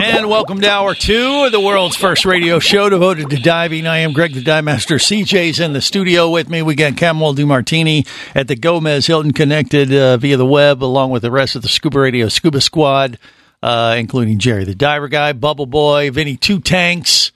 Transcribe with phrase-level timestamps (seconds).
[0.00, 3.84] And welcome to hour two of the world's first radio show devoted to diving.
[3.88, 4.94] I am Greg the Dive Master.
[4.94, 6.62] CJ's in the studio with me.
[6.62, 11.22] We got Camel DiMartini at the Gomez Hilton connected uh, via the web, along with
[11.22, 13.18] the rest of the Scuba Radio Scuba Squad,
[13.60, 17.32] uh, including Jerry the Diver Guy, Bubble Boy, Vinny Two Tanks,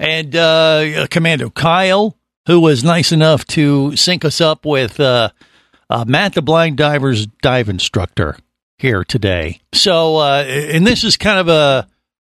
[0.00, 5.30] and uh, Commando Kyle, who was nice enough to sync us up with uh,
[5.88, 8.36] uh, Matt the Blind Diver's dive instructor
[8.78, 9.60] here today.
[9.72, 11.86] So, uh, and this is kind of a,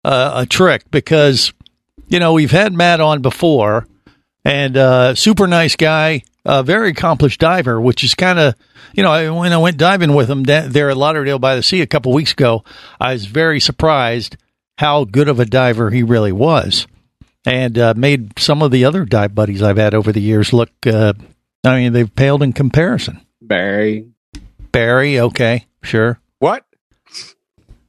[0.08, 1.54] a a trick because
[2.08, 3.86] you know we've had Matt on before,
[4.46, 8.56] and uh, super nice guy, a very accomplished diver, which is kind of
[8.94, 11.64] you know I- when I went diving with him da- there at Lauderdale by the
[11.64, 12.64] Sea a couple weeks ago,
[13.00, 14.38] I was very surprised
[14.78, 16.88] how good of a diver he really was,
[17.46, 20.70] and uh, made some of the other dive buddies I've had over the years look.
[20.86, 21.14] Uh,
[21.64, 23.20] I mean, they've paled in comparison.
[23.42, 24.08] Barry.
[24.72, 26.20] Barry, okay, sure.
[26.40, 26.64] What?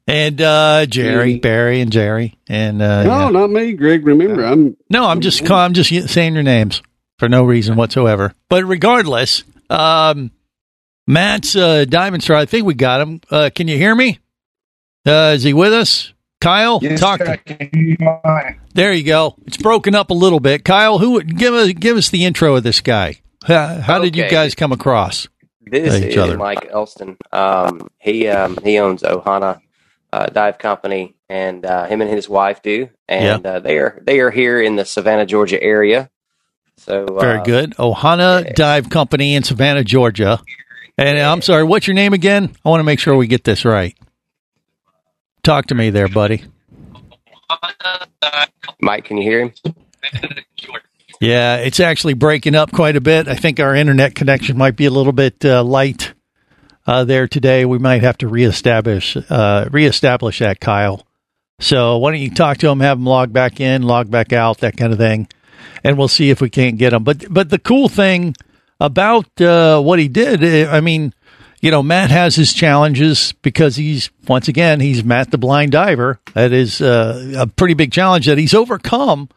[0.09, 1.39] And uh, Jerry, Me.
[1.39, 3.30] Barry, and Jerry, and uh, no, yeah.
[3.30, 4.05] not me, Greg.
[4.07, 4.77] Remember, I'm.
[4.91, 6.83] no, I'm just call- I'm just saying your names
[7.19, 8.35] for no reason whatsoever.
[8.48, 10.30] But regardless, um,
[11.07, 12.36] Matt's uh, diamond star.
[12.36, 13.20] I think we got him.
[13.30, 14.18] Uh, can you hear me?
[15.07, 16.13] Uh, is he with us?
[16.41, 17.18] Kyle, talk.
[17.20, 19.35] To- there you go.
[19.47, 20.64] It's broken up a little bit.
[20.64, 23.17] Kyle, who give us give us the intro of this guy?
[23.45, 25.29] How, how did you guys come across?
[25.63, 26.36] This Uh, each is other.
[26.39, 27.17] Mike Elston.
[27.33, 29.61] Um, he um, he owns Ohana
[30.13, 34.20] uh, Dive Company, and uh, him and his wife do, and uh, they are they
[34.20, 36.11] are here in the Savannah, Georgia area.
[36.77, 37.74] So Very uh, good.
[37.77, 40.41] Ohana Dive Company in Savannah, Georgia.
[40.97, 42.55] And I'm sorry, what's your name again?
[42.64, 43.97] I want to make sure we get this right.
[45.42, 46.45] Talk to me there, buddy.
[48.80, 49.52] Mike, can you hear him?
[51.20, 53.27] Yeah, it's actually breaking up quite a bit.
[53.27, 56.08] I think our internet connection might be a little bit uh, light
[56.88, 57.66] uh, there today.
[57.66, 61.06] We might have to reestablish uh, reestablish that, Kyle.
[61.60, 64.58] So why don't you talk to him, have him log back in, log back out,
[64.58, 65.28] that kind of thing,
[65.84, 67.04] and we'll see if we can't get him.
[67.04, 68.34] But but the cool thing
[68.80, 71.12] about uh, what he did, eh, I mean,
[71.60, 76.20] you know, Matt has his challenges because he's once again he's Matt the blind diver.
[76.32, 79.28] That is uh, a pretty big challenge that he's overcome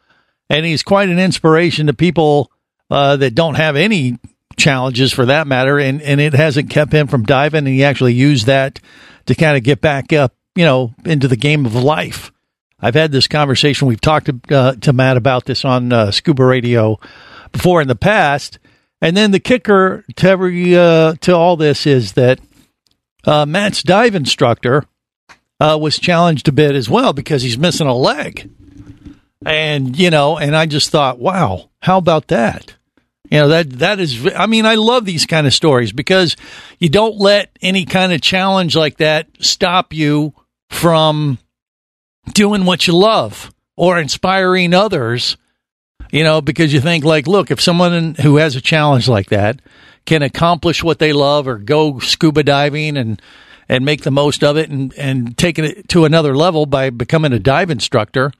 [0.49, 2.49] and he's quite an inspiration to people
[2.89, 4.19] uh, that don't have any
[4.61, 7.59] challenges for that matter, and and it hasn't kept him from diving.
[7.59, 8.79] And he actually used that
[9.25, 12.31] to kind of get back up, you know, into the game of life.
[12.79, 13.87] I've had this conversation.
[13.87, 16.99] We've talked to, uh, to Matt about this on uh, Scuba Radio
[17.51, 18.57] before in the past,
[19.01, 22.39] and then the kicker to every uh, to all this is that
[23.25, 24.85] uh, Matt's dive instructor
[25.59, 28.49] uh, was challenged a bit as well because he's missing a leg
[29.45, 32.75] and you know and i just thought wow how about that
[33.31, 36.35] you know that that is i mean i love these kind of stories because
[36.77, 40.33] you don't let any kind of challenge like that stop you
[40.69, 41.39] from
[42.33, 45.37] doing what you love or inspiring others
[46.11, 49.61] you know because you think like look if someone who has a challenge like that
[50.05, 53.21] can accomplish what they love or go scuba diving and
[53.69, 57.31] and make the most of it and and taking it to another level by becoming
[57.31, 58.31] a dive instructor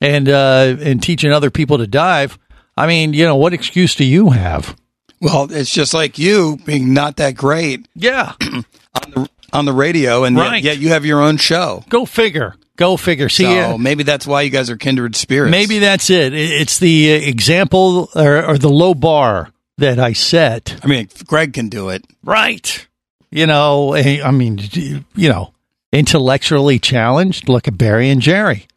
[0.00, 2.38] and uh, and teaching other people to dive.
[2.78, 4.76] I mean, you know, what excuse do you have?
[5.20, 8.64] Well, it's just like you being not that great Yeah, on
[9.10, 10.62] the, on the radio, and Right.
[10.62, 11.84] yet, yet you have your own show.
[11.88, 12.54] go figure.
[12.76, 13.28] Go figure.
[13.28, 15.50] See, so uh, maybe that's why you guys are kindred spirits.
[15.50, 16.32] maybe that's it.
[16.32, 20.78] It- It's the uh, example or, or the low bar that I set.
[20.84, 22.04] I mean, Greg can do it.
[22.22, 22.86] Right.
[23.32, 25.52] You know, eh, I mean, you know,
[25.92, 27.48] intellectually challenged.
[27.48, 28.68] Look at Barry and Jerry.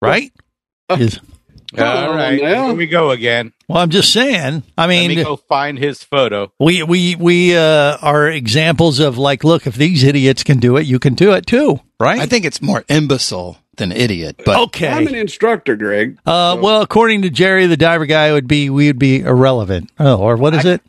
[0.00, 0.32] Right.
[0.90, 1.18] Is
[1.78, 2.66] All right, now.
[2.66, 3.52] here we go again.
[3.68, 4.62] Well, I'm just saying.
[4.78, 6.52] I mean, Let me mean, go find his photo.
[6.60, 10.86] we we we uh, are examples of like, look, if these idiots can do it,
[10.86, 12.20] you can do it too, right?
[12.20, 14.88] I think it's more imbecile than idiot, but okay.
[14.88, 16.16] I'm an instructor, Greg.
[16.24, 19.90] Uh, well, according to Jerry, the diver guy would be we would be irrelevant.
[19.98, 20.80] Oh, or what is it?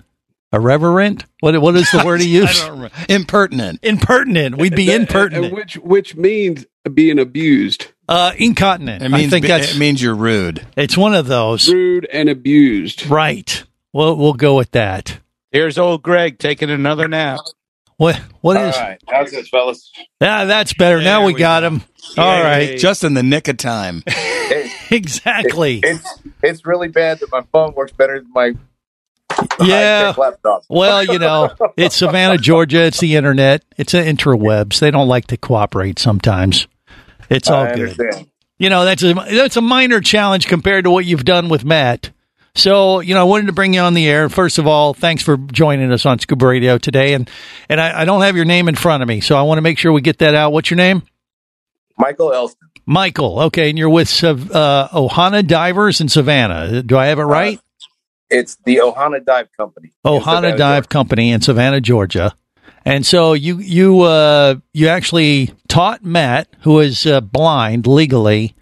[0.53, 1.25] Irreverent?
[1.41, 2.69] What what is the word he I used?
[3.09, 3.79] impertinent.
[3.83, 4.57] Impertinent.
[4.57, 5.53] We'd be That- impertinent.
[5.53, 9.01] which which means being abused, Uh, incontinent.
[9.03, 10.65] It means I think be- that's it means you're rude.
[10.77, 11.67] it's one of those.
[11.71, 13.07] rude and abused.
[13.07, 13.63] Right.
[13.93, 15.19] Well, we'll go with that.
[15.51, 17.39] Here's old Greg taking another nap.
[17.97, 18.75] What what All is?
[18.75, 19.89] right, how's this, fellas?
[20.19, 21.01] Yeah, that's better.
[21.01, 21.67] now we we got go.
[21.67, 21.83] him.
[22.17, 22.77] All right.
[22.77, 24.03] Just in the nick of time.
[24.91, 25.79] Exactly.
[25.83, 28.53] It's it's really bad that my phone works better than my
[29.59, 30.13] Yeah.
[30.15, 30.63] laptop.
[30.69, 32.83] Well, you know, it's Savannah, Georgia.
[32.83, 33.63] It's the internet.
[33.77, 34.79] It's the interwebs.
[34.79, 36.67] They don't like to cooperate sometimes.
[37.29, 37.97] It's all I good.
[37.97, 38.27] understand.
[38.57, 42.11] You know, that's a that's a minor challenge compared to what you've done with Matt.
[42.57, 44.29] So, you know, I wanted to bring you on the air.
[44.29, 47.13] First of all, thanks for joining us on Scuba Radio today.
[47.13, 47.29] And
[47.67, 49.61] and I, I don't have your name in front of me, so I want to
[49.61, 50.53] make sure we get that out.
[50.53, 51.03] What's your name?
[51.97, 52.69] Michael Elston.
[52.85, 53.39] Michael.
[53.41, 56.81] Okay, and you're with uh, Ohana Divers in Savannah.
[56.81, 57.59] Do I have it right?
[58.29, 59.91] It's the Ohana Dive Company.
[60.05, 60.87] Ohana Dive Georgia.
[60.87, 62.35] Company in Savannah, Georgia.
[62.85, 68.55] And so you you uh, you actually taught Matt, who is uh, blind legally,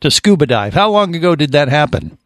[0.00, 0.72] to scuba dive.
[0.74, 2.16] How long ago did that happen?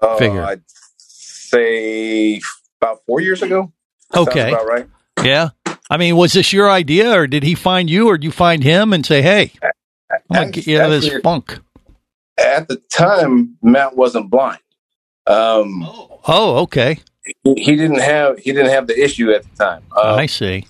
[0.00, 0.44] Uh, Figure.
[0.44, 0.62] I'd
[0.98, 2.40] say
[2.80, 3.72] about four years ago.
[4.14, 4.50] Okay.
[4.52, 4.86] about right.
[5.24, 5.48] Yeah.
[5.90, 8.62] I mean, was this your idea, or did he find you, or did you find
[8.62, 9.52] him and say, "Hey,
[10.10, 11.60] I'm gonna get you out of this Actually- funk"?
[12.38, 14.58] At the time, Matt wasn't blind.
[15.26, 15.82] Um,
[16.28, 16.98] Oh, okay.
[17.42, 19.82] He, didn't have he didn't have the issue at the time.
[19.96, 20.66] Um, I see.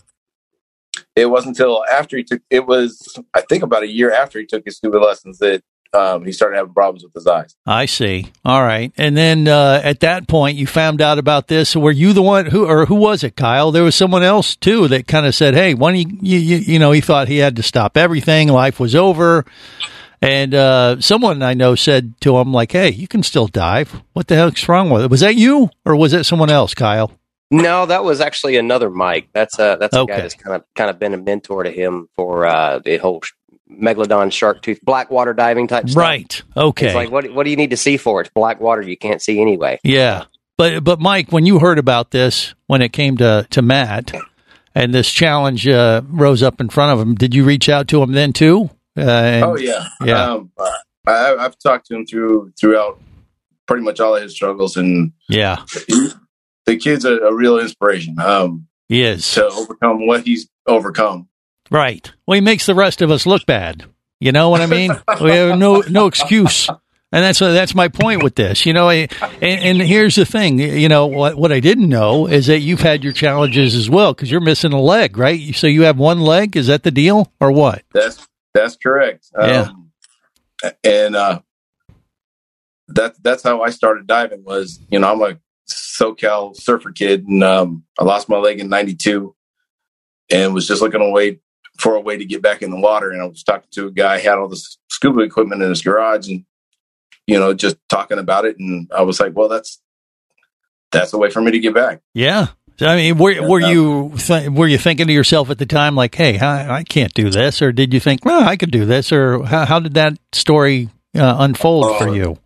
[1.14, 4.46] it wasn't until after he took it was I think about a year after he
[4.46, 5.62] took his scuba lessons that
[5.92, 7.56] um, he started having problems with his eyes.
[7.64, 8.30] I see.
[8.44, 8.92] All right.
[8.96, 11.74] And then uh, at that point, you found out about this.
[11.74, 13.70] Were you the one who, or who was it, Kyle?
[13.70, 16.78] There was someone else too that kind of said, "Hey, when he, you, you, you
[16.78, 18.48] know, he thought he had to stop everything.
[18.48, 19.44] Life was over."
[20.22, 24.02] And uh, someone I know said to him, "Like, hey, you can still dive.
[24.14, 25.10] What the heck's wrong with it?
[25.10, 27.12] Was that you, or was it someone else, Kyle?"
[27.50, 29.28] No, that was actually another Mike.
[29.32, 30.14] That's a that's a Okay.
[30.14, 33.22] guy that's kind of kind of been a mentor to him for uh, the whole
[33.70, 36.00] megalodon shark tooth black water diving type stuff.
[36.02, 36.42] Right.
[36.56, 36.86] Okay.
[36.86, 38.26] It's like what what do you need to see for it?
[38.26, 39.78] It's black water you can't see anyway.
[39.84, 40.24] Yeah.
[40.56, 44.12] But but Mike, when you heard about this, when it came to to Matt,
[44.74, 48.02] and this challenge uh, rose up in front of him, did you reach out to
[48.02, 48.70] him then too?
[48.96, 50.24] Uh, and- oh yeah, yeah.
[50.32, 50.50] Um,
[51.06, 53.00] I, I've talked to him through throughout
[53.66, 56.08] pretty much all of his struggles, and yeah, he,
[56.66, 61.28] the kid's a, a real inspiration um, he is to overcome what he's overcome.
[61.70, 62.10] right.
[62.26, 63.84] Well, he makes the rest of us look bad.
[64.20, 64.90] You know what I mean?
[65.20, 66.68] we have no no excuse.
[67.12, 68.88] And that's that's my point with this, you know.
[68.88, 69.08] I-
[69.40, 72.80] And, and here's the thing, you know, what what I didn't know is that you've
[72.80, 75.54] had your challenges as well because you're missing a leg, right?
[75.54, 76.56] So you have one leg.
[76.56, 77.82] Is that the deal, or what?
[77.92, 78.26] That's
[78.56, 79.26] that's correct.
[79.38, 79.70] Yeah.
[79.70, 79.90] Um,
[80.82, 81.40] and uh,
[82.88, 84.44] that that's how I started diving.
[84.44, 85.38] Was you know I'm a
[85.68, 89.34] SoCal surfer kid, and um, I lost my leg in '92,
[90.30, 91.40] and was just looking away
[91.78, 93.10] for a way to get back in the water.
[93.10, 96.28] And I was talking to a guy had all this scuba equipment in his garage,
[96.28, 96.44] and
[97.26, 98.58] you know just talking about it.
[98.58, 99.80] And I was like, well, that's
[100.92, 102.00] that's a way for me to get back.
[102.14, 102.48] Yeah.
[102.80, 106.14] I mean, were were you th- were you thinking to yourself at the time like,
[106.14, 109.12] "Hey, I, I can't do this," or did you think, "Well, I could do this,"
[109.12, 112.38] or how, how did that story uh, unfold for Uh, you?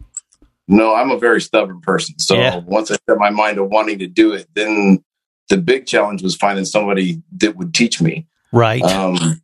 [0.68, 2.18] No, I'm a very stubborn person.
[2.20, 2.58] So Yeah.
[2.58, 5.02] once I set my mind to wanting to do it, then
[5.48, 8.26] the big challenge was finding somebody that would teach me.
[8.52, 8.80] Right.
[8.82, 9.42] Um,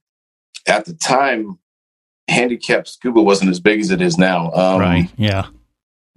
[0.68, 1.58] at the time,
[2.28, 4.52] handicapped scuba wasn't as big as it is now.
[4.52, 5.10] Um, right.
[5.16, 5.46] Yeah.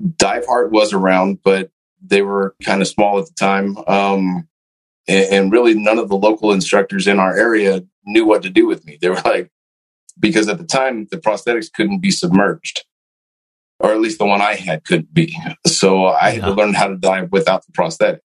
[0.02, 1.72] DiveHeart was around, but
[2.06, 3.78] they were kind of small at the time.
[3.88, 4.48] Um,
[5.10, 8.68] and, and really, none of the local instructors in our area knew what to do
[8.68, 8.98] with me.
[9.02, 9.52] They were like,
[10.20, 12.86] because at the time, the prosthetics couldn't be submerged,
[13.80, 15.36] or at least the one I had couldn't be.
[15.66, 18.22] So I had to learn how to dive without the prosthetic.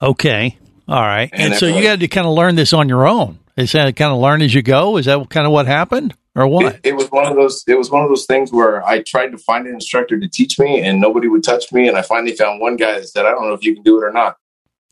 [0.00, 0.58] Okay.
[0.88, 1.30] All right.
[1.32, 3.38] And, And so you had to kind of learn this on your own.
[3.56, 4.96] Is that kind of learn as you go?
[4.96, 6.76] Is that kind of what happened, or what?
[6.76, 7.62] It, it was one of those.
[7.68, 10.58] It was one of those things where I tried to find an instructor to teach
[10.58, 11.86] me, and nobody would touch me.
[11.86, 13.98] And I finally found one guy that said, "I don't know if you can do
[13.98, 14.38] it or not.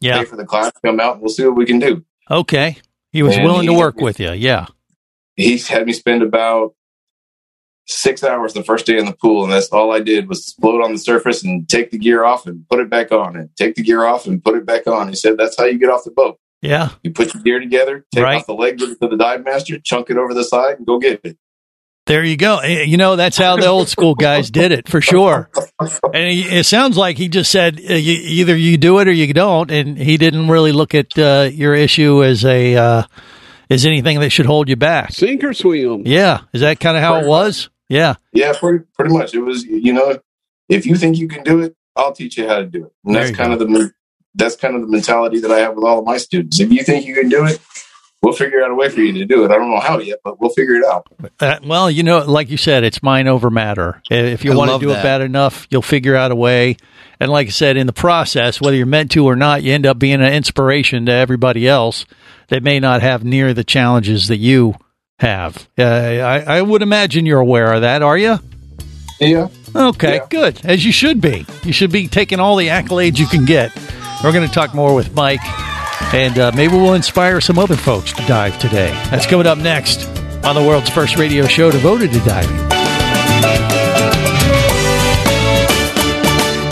[0.01, 0.19] Yeah.
[0.19, 2.77] Pay for the class, come out, and we'll see what we can do." Okay.
[3.13, 4.33] He was And willing to work with you.
[4.33, 4.67] Yeah.
[5.37, 6.75] He's had me spend about
[7.87, 10.83] six hours the first day in the pool, and that's all I did was float
[10.83, 13.75] on the surface and take the gear off and put it back on, and take
[13.75, 15.09] the gear off and put it back on.
[15.09, 16.39] He said, "That's how you get off the boat.
[16.63, 16.91] Yeah.
[17.03, 18.37] You put your gear together, take Right.
[18.37, 21.21] off the leg, to the dive master, chunk it over the side, and go get
[21.25, 21.37] it."
[22.11, 22.59] There you go.
[22.59, 25.49] Eh, You know, that's how the old school guys did it for sure.
[25.79, 29.13] And he, it sounds like he just said uh, you, either you do it or
[29.13, 33.03] you don't, and he didn't really look at uh, your issue as a uh,
[33.71, 35.13] as anything that should hold you back.
[35.13, 36.03] Sink or swim.
[36.05, 37.71] Yeah, is that kind of how it was?
[37.89, 39.33] Yeah, Yeah, pretty, pretty much.
[39.33, 40.19] It was, you know,
[40.69, 42.93] if you think you can do it, I'll teach you how to do it.
[43.05, 43.93] And There that's kind of the
[44.35, 46.59] that's kind of the mentality that I have with all of my students.
[46.59, 47.61] If you think you can do it,
[48.23, 49.51] we'll figure out a way for you to do it.
[49.51, 51.07] I don't know how yet, but we'll figure it out.
[51.41, 54.03] Uh, well, you know, like you said, it's mind over matter.
[54.11, 56.77] If you I want to love do it bad enough, you'll figure out a way.
[57.19, 59.87] And like I said, in the process, whether you're meant to or not, you end
[59.87, 62.07] up being an inspiration to everybody else
[62.49, 64.75] that may not have near the challenges that you
[65.19, 65.69] have.
[65.79, 68.39] Uh, I, I would imagine you're aware of that, are you?
[69.21, 69.49] Yeah.
[69.77, 70.27] Okay, Yeah.
[70.31, 70.65] good.
[70.65, 71.45] As you should be.
[71.63, 73.71] You should be taking all the accolades you can get.
[74.25, 75.41] We're going to talk more with Mike,
[76.13, 78.91] and uh, maybe we'll inspire some other folks to dive today.
[79.11, 80.07] That's coming up next
[80.45, 82.57] on the world's first radio show devoted to diving.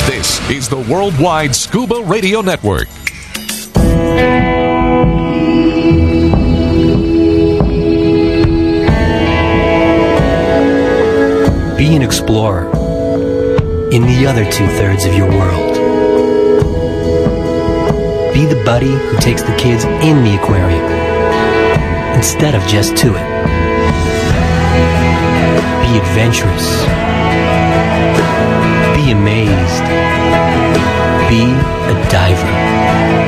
[0.07, 2.89] This is the Worldwide Scuba Radio Network.
[11.77, 12.67] Be an explorer
[13.93, 15.68] in the other two thirds of your world.
[18.39, 20.85] Be the buddy who takes the kids in the aquarium
[22.15, 23.29] instead of just to it.
[25.83, 26.85] Be adventurous.
[28.95, 29.83] Be amazed.
[31.29, 31.51] Be
[31.91, 33.28] a diver.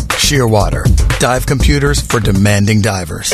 [0.21, 0.85] Shearwater,
[1.19, 3.33] dive computers for demanding divers.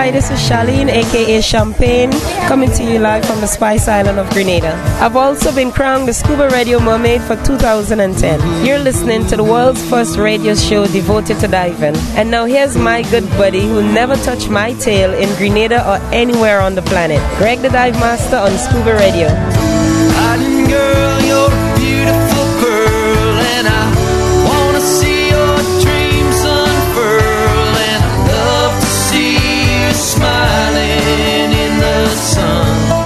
[0.00, 2.10] Hi, this is Charlene, aka Champagne,
[2.48, 4.72] coming to you live from the Spice Island of Grenada.
[4.98, 8.64] I've also been crowned the Scuba Radio Mermaid for 2010.
[8.64, 11.96] You're listening to the world's first radio show devoted to diving.
[12.16, 16.62] And now here's my good buddy who never touched my tail in Grenada or anywhere
[16.62, 19.28] on the planet, Greg the Dive Master on Scuba Radio.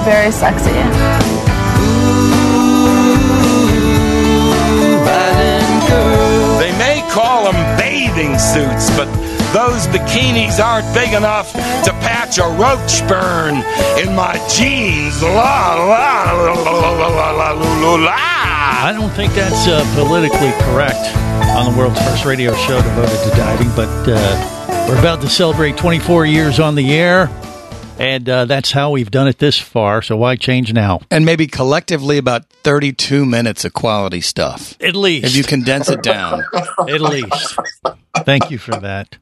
[0.04, 0.70] very sexy.
[6.58, 9.08] They may call them bathing suits, but
[9.54, 13.56] those bikinis aren't big enough to patch a roach burn
[13.99, 15.23] in my jeans.
[15.23, 18.14] La la la la la la la la.
[18.16, 21.16] I don't think that's uh, politically correct
[21.56, 25.76] on the world's first radio show devoted to diving, but uh, we're about to celebrate
[25.78, 27.30] 24 years on the air
[27.98, 31.00] and uh, that's how we've done it this far, so why change now?
[31.10, 34.76] And maybe collectively about 32 minutes of quality stuff.
[34.80, 35.26] At least.
[35.26, 36.44] If you condense it down.
[36.88, 37.58] At least.
[38.18, 39.18] Thank you for that.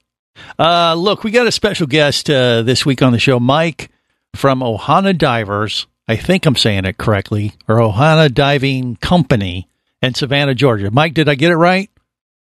[0.59, 3.91] Uh, look, we got a special guest uh, this week on the show, Mike
[4.35, 5.87] from Ohana Divers.
[6.09, 9.69] I I think I'm saying it correctly, or Ohana Diving Company
[10.03, 10.91] in Savannah, Georgia.
[10.91, 11.91] Mike, did I get it right?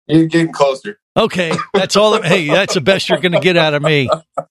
[0.08, 0.98] You're getting closer.
[1.16, 2.20] Okay, that's all.
[2.22, 4.08] Hey, that's the best you're going to get out of me,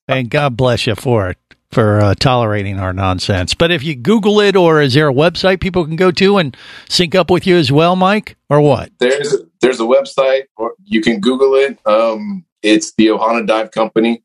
[0.07, 1.37] and God bless you for it
[1.71, 3.53] for uh, tolerating our nonsense.
[3.53, 6.55] But if you Google it, or is there a website people can go to and
[6.89, 8.91] sync up with you as well, Mike, or what?
[8.99, 11.79] There's a, there's a website, or you can Google it.
[11.85, 14.23] Um, it's the Ohana Dive Company.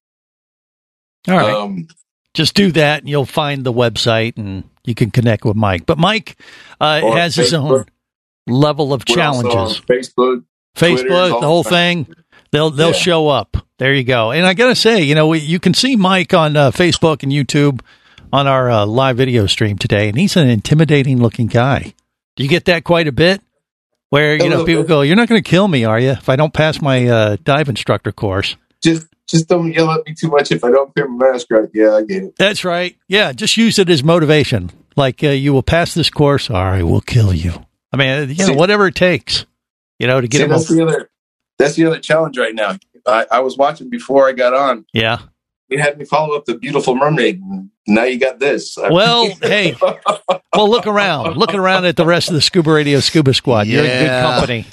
[1.29, 1.55] All right.
[1.55, 1.89] Um,
[2.35, 5.87] Just do that, and you'll find the website, and you can connect with Mike.
[5.87, 6.39] But Mike
[6.81, 7.87] uh, has his own
[8.47, 9.81] level of we're challenges.
[9.81, 12.07] Facebook, Twitter, Facebook, all the whole thing.
[12.57, 12.93] They'll they'll Yeah.
[12.95, 13.59] show up.
[13.79, 14.31] There you go.
[14.31, 17.31] And I gotta say, you know, we, you can see Mike on uh, Facebook and
[17.31, 17.81] YouTube
[18.33, 21.93] on our uh, live video stream today, and he's an intimidating looking guy.
[22.35, 23.43] Do you get that quite a bit?
[24.09, 24.89] Where you know people bit.
[24.89, 27.37] go, "You're not going to kill me, are you?" If I don't pass my uh,
[27.45, 28.57] dive instructor course.
[28.83, 31.69] Just just don't yell at me too much if I don't clear my mask right.
[31.75, 32.37] Yeah, I get it.
[32.39, 32.97] That's right.
[33.07, 34.71] Yeah, just use it as motivation.
[34.97, 37.53] Like uh, you will pass this course, or I will kill you.
[37.93, 39.45] I mean, uh, you know, whatever it takes,
[39.99, 41.11] you know, to get See, that's the other
[41.59, 42.79] that's the other challenge right now.
[43.07, 44.85] I, I was watching before I got on.
[44.93, 45.19] Yeah.
[45.69, 47.41] You had me follow up the beautiful mermaid.
[47.87, 48.77] Now you got this.
[48.91, 51.37] Well, hey, well, look around.
[51.37, 53.67] Looking around at the rest of the Scuba Radio Scuba Squad.
[53.67, 54.67] You're in good company.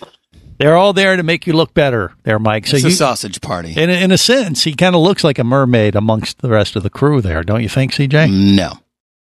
[0.59, 2.67] They're all there to make you look better, there, Mike.
[2.67, 3.73] So it's you, a sausage party.
[3.75, 6.75] in a, in a sense, he kind of looks like a mermaid amongst the rest
[6.75, 8.55] of the crew there, don't you think, CJ?
[8.55, 8.73] No.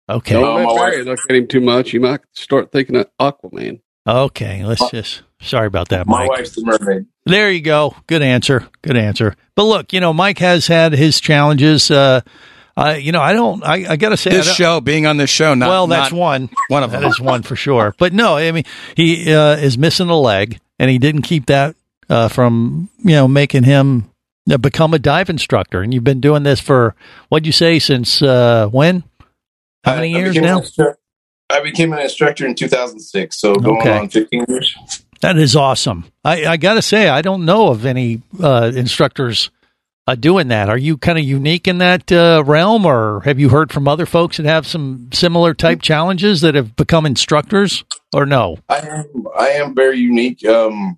[0.10, 0.34] Okay.
[0.34, 1.94] Don't No, let my Barry look at him too much.
[1.94, 3.80] You might start thinking of Aquaman.
[4.08, 4.64] Okay.
[4.66, 5.24] Let's just.
[5.42, 6.28] Sorry about that, Mike.
[6.28, 7.06] my wife's the mermaid.
[7.26, 7.96] There you go.
[8.08, 8.68] Good answer.
[8.82, 9.36] Good answer.
[9.56, 11.90] But look, you know, Mike has had his challenges.
[11.90, 12.22] Uh,
[12.76, 13.64] uh, you know, I don't.
[13.64, 16.18] I, I got to say, This show, being on this show, not well, that's not
[16.20, 16.50] one.
[16.68, 17.10] one of That them.
[17.10, 17.96] is one for sure.
[17.98, 18.66] But no, I mean,
[18.96, 21.76] he uh, is missing a leg, and he didn't keep that
[22.10, 24.10] uh, from you know making him
[24.52, 25.82] uh, become a dive instructor.
[25.82, 26.96] And you've been doing this for
[27.30, 29.04] what'd you say since uh, when?
[29.86, 30.60] How many I- I years now?
[30.60, 30.96] instru-
[31.50, 33.98] I became an instructor in 2006, so going Okay.
[33.98, 34.76] on 15 years.
[35.22, 36.06] That is awesome.
[36.24, 39.50] I, I got to say, I don't know of any uh, instructors
[40.08, 40.70] uh, doing that.
[40.70, 44.06] Are you kind of unique in that uh, realm, or have you heard from other
[44.06, 47.84] folks that have some similar type challenges that have become instructors,
[48.14, 48.58] or no?
[48.70, 50.46] I am I am very unique.
[50.46, 50.98] Um,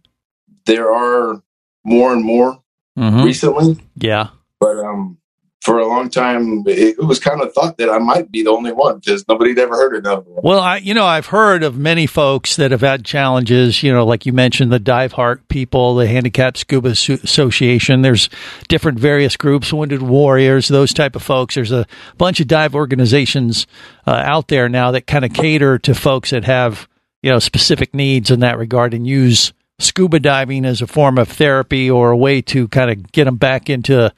[0.65, 1.41] there are
[1.83, 2.61] more and more
[2.99, 3.23] Mhm.
[3.23, 4.27] recently, Yeah.
[4.59, 5.17] but um,
[5.61, 8.71] for a long time, it, was kind of thought that I might be the only
[8.71, 10.41] one because nobody'd ever heard of another one.
[10.43, 13.83] Well, I you know I've heard of many folks that have had challenges.
[13.83, 18.01] You know, like you mentioned, the DiveHeart people, the Handicapped Scuba Asso- Association.
[18.01, 18.27] There's
[18.69, 21.53] different various groups, Wounded Warriors, those type of folks.
[21.53, 21.85] There's a
[22.17, 23.67] bunch of dive organizations
[24.07, 26.87] uh, out there now that kind of cater to folks that have
[27.21, 31.27] you know specific needs in that regard and use scuba diving as a form of
[31.27, 34.11] therapy or a way to kind of get them back into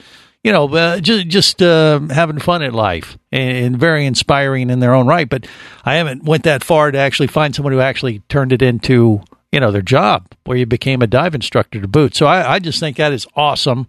[0.43, 4.93] you know, uh, just just uh, having fun at life and, very inspiring in their
[4.93, 5.27] own right.
[5.29, 5.47] But
[5.85, 9.59] I haven't went that far to actually find someone who actually turned it into you
[9.59, 12.15] know their job, where you became a dive instructor to boot.
[12.15, 13.87] So I, I just think that is awesome.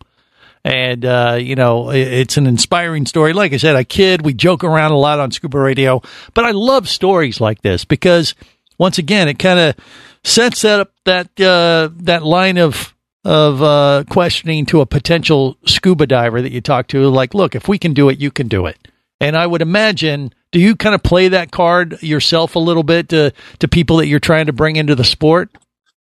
[0.67, 3.35] And, uh, you know, it- it's an inspiring story.
[3.35, 6.01] Like I said, I kid, we joke around a lot on Scuba Radio,
[6.33, 8.35] but I love stories like this because
[8.79, 9.75] once again, it kind of
[10.23, 12.94] sets up that, uh, that line of,
[13.25, 17.09] of, uh, questioning to a potential scuba diver that you talk to.
[17.09, 18.77] Like, look, if we can do it, you can do it.
[19.21, 23.09] And I would imagine, do you kind of play that card yourself a little bit
[23.11, 25.51] to, to people that you're trying to bring into the sport,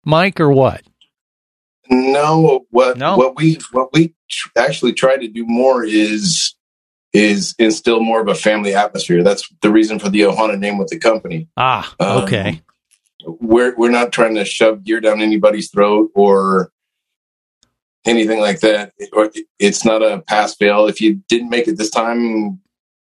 [0.04, 0.82] Mike, or what?
[1.90, 3.16] No, what No?
[3.16, 6.54] what we what we tr- actually try to do more is
[7.12, 9.22] is instill more of a family atmosphere.
[9.22, 11.48] That's the reason for the Ohana name with the company.
[11.56, 12.62] Ah, Um, okay.
[13.26, 16.70] We're we're not trying to shove gear down anybody's throat or
[18.04, 18.92] anything like that.
[19.12, 20.86] Or it's not a pass fail.
[20.86, 22.60] If you didn't make it this time,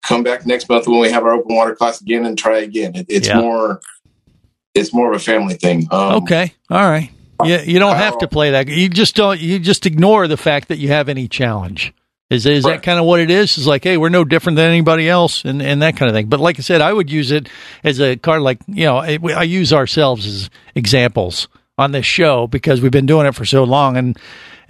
[0.03, 2.95] come back next month when we have our open water class again and try again.
[2.95, 3.41] It, it's Yeah.
[3.41, 3.81] more
[4.75, 5.89] it's more of a family thing.
[5.91, 6.53] Um, Okay.
[6.71, 7.11] All right.
[7.45, 8.69] You, you don't have to play that.
[8.69, 9.41] You just don't.
[9.41, 11.95] You just ignore the fact that you have any challenge.
[12.29, 13.57] Is is that kind of what it is?
[13.59, 16.27] Is like, hey, we're no different than anybody else, and, and that kind of thing.
[16.27, 17.49] But like I said, I would use it
[17.83, 18.43] as a card.
[18.43, 21.49] Like you know, I, I use ourselves as examples
[21.79, 24.19] on this show because we've been doing it for so long, and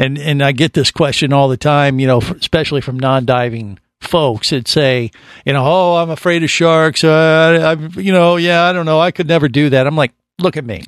[0.00, 2.00] and and I get this question all the time.
[2.00, 5.10] You know, especially from non-diving folks that say,
[5.44, 7.04] you know, oh, I'm afraid of sharks.
[7.04, 8.98] Uh, I, you know, yeah, I don't know.
[8.98, 9.86] I could never do that.
[9.86, 10.84] I'm like, look at me,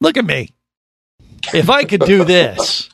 [0.00, 0.50] look at me.
[1.52, 2.88] If I could do this,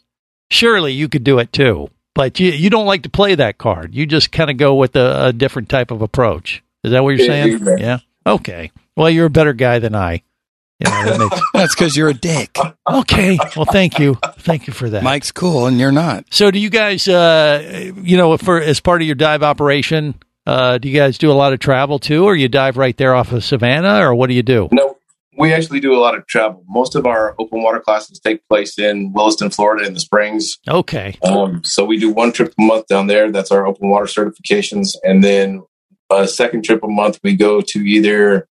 [0.51, 1.91] surely you could do it too.
[2.15, 3.95] But you you don't like to play that card.
[3.95, 6.65] You just kind of go with a, a different type of approach.
[6.83, 7.65] Is that what you're saying?
[7.79, 7.99] Yeah.
[8.27, 8.73] Okay.
[8.97, 10.23] Well, you're a better guy than I.
[10.81, 12.57] You know, that makes- That's because you're a dick.
[12.89, 13.39] okay.
[13.57, 14.17] Well, thank you.
[14.39, 15.03] Thank you for that.
[15.03, 16.25] Mike's cool and you're not.
[16.31, 20.15] So, do you guys, uh, you know, for as part of your dive operation,
[20.47, 23.15] Uh, do you guys do a lot of travel too, or you dive right there
[23.15, 24.67] off of Savannah, or what do you do?
[24.73, 24.97] No,
[25.37, 26.65] we actually do a lot of travel.
[26.67, 30.57] Most of our open water classes take place in Williston, Florida, in the springs.
[30.67, 31.19] Okay.
[31.23, 33.31] Um, so we do one trip a month down there.
[33.31, 35.63] That's our open water certifications, and then
[36.11, 38.49] a second trip a month we go to either.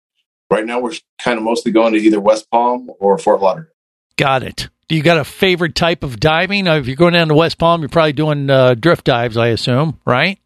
[0.51, 3.73] Right now, we're kind of mostly going to either West Palm or Fort Lauderdale.
[4.17, 4.69] Got it.
[4.89, 6.67] Do you got a favorite type of diving?
[6.69, 10.01] If you're going down to West Palm, you're probably doing uh, drift dives, I assume,
[10.07, 10.39] right?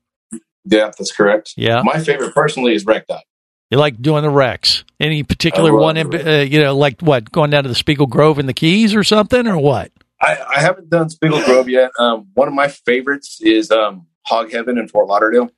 [0.65, 1.55] Yeah, that's correct.
[1.57, 1.83] Yeah.
[1.85, 3.23] My favorite personally is wreck dive.
[3.71, 4.85] You like doing the wrecks?
[4.99, 5.97] Any particular one?
[5.97, 7.31] In, uh, you know, like what?
[7.31, 9.93] Going down to the Spiegel Grove in the Keys or something, or what?
[10.21, 11.93] I, I haven't done Spiegel Grove yet.
[11.99, 15.51] Um, one of my favorites is um, Hog Heaven in Fort Lauderdale.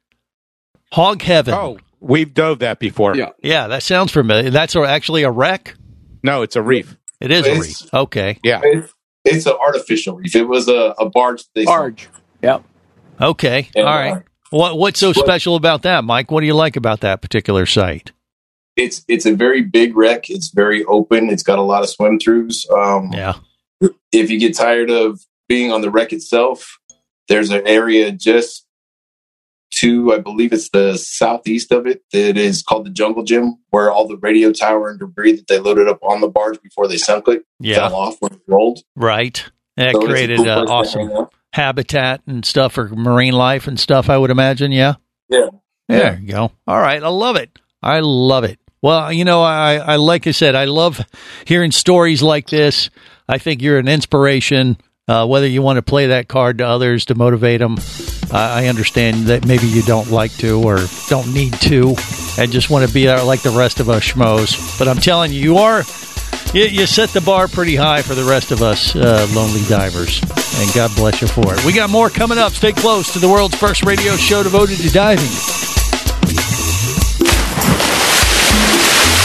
[0.93, 1.55] Hog Heaven.
[1.55, 3.17] Oh, we've dove that before.
[3.17, 3.31] Yeah.
[3.43, 4.51] Yeah, that sounds familiar.
[4.51, 5.75] That's actually a wreck.
[6.23, 6.97] No, it's a reef.
[7.21, 7.95] It is a reef.
[7.95, 8.39] Okay.
[8.43, 8.61] Yeah.
[8.63, 8.93] It's,
[9.25, 10.35] it's an artificial reef.
[10.35, 11.45] It was a, a barge.
[11.55, 12.09] They Barge.
[12.43, 12.65] Yep.
[13.21, 13.69] Okay.
[13.77, 14.13] And, All right.
[14.17, 16.31] uh, What What's so what- special about that, Mike?
[16.31, 18.13] What do you like about that particular site?
[18.77, 20.31] It's it's a very big wreck.
[20.31, 21.29] It's very open.
[21.31, 22.69] It's got a lot of swim throughs.
[22.71, 23.35] Um, Yeah.
[24.13, 26.79] if you get tired of being on the wreck itself,
[27.29, 28.67] there's an area just
[29.81, 33.91] to, I believe it's the southeast of it, that is called the Jungle Gym, where
[33.91, 36.97] all the radio tower and debris that they loaded up on the barge before they
[36.97, 37.89] sunk it Yeah.
[37.89, 38.81] fell off when it rolled.
[38.97, 39.45] Right.
[39.77, 43.79] That So it's a created cool uh, awesome habitat and stuff for marine life and
[43.79, 44.09] stuff.
[44.09, 44.73] I would imagine.
[44.73, 44.95] Yeah.
[45.29, 45.49] Yeah.
[45.89, 46.53] There you go.
[46.67, 47.03] All right.
[47.03, 47.59] I love it.
[47.83, 48.59] I love it.
[48.81, 51.01] Well, you know, I, I like I said, I love
[51.47, 52.91] hearing stories like this.
[53.29, 54.77] I think you're an inspiration.
[55.09, 57.77] Uh, whether you want to play that card to others to motivate them,
[58.33, 61.95] I understand that maybe you don't like to or don't need to,
[62.39, 64.79] and just want to be there like the rest of us schmoes.
[64.79, 65.83] But I'm telling you, you are
[66.55, 70.21] you, you set the bar pretty high for the rest of us uh, lonely divers,
[70.23, 71.65] and God bless you for it.
[71.65, 72.53] We got more coming up.
[72.53, 75.25] Stay close to the world's first radio show devoted to diving.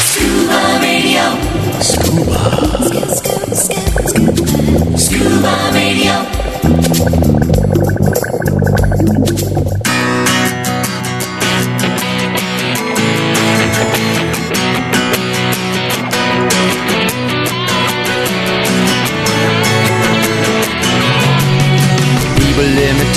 [0.08, 1.24] Scuba Radio.
[1.82, 2.40] Scuba.
[4.98, 5.77] Scuba Radio.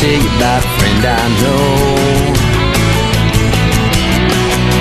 [0.00, 1.76] Tell you about a friend I know.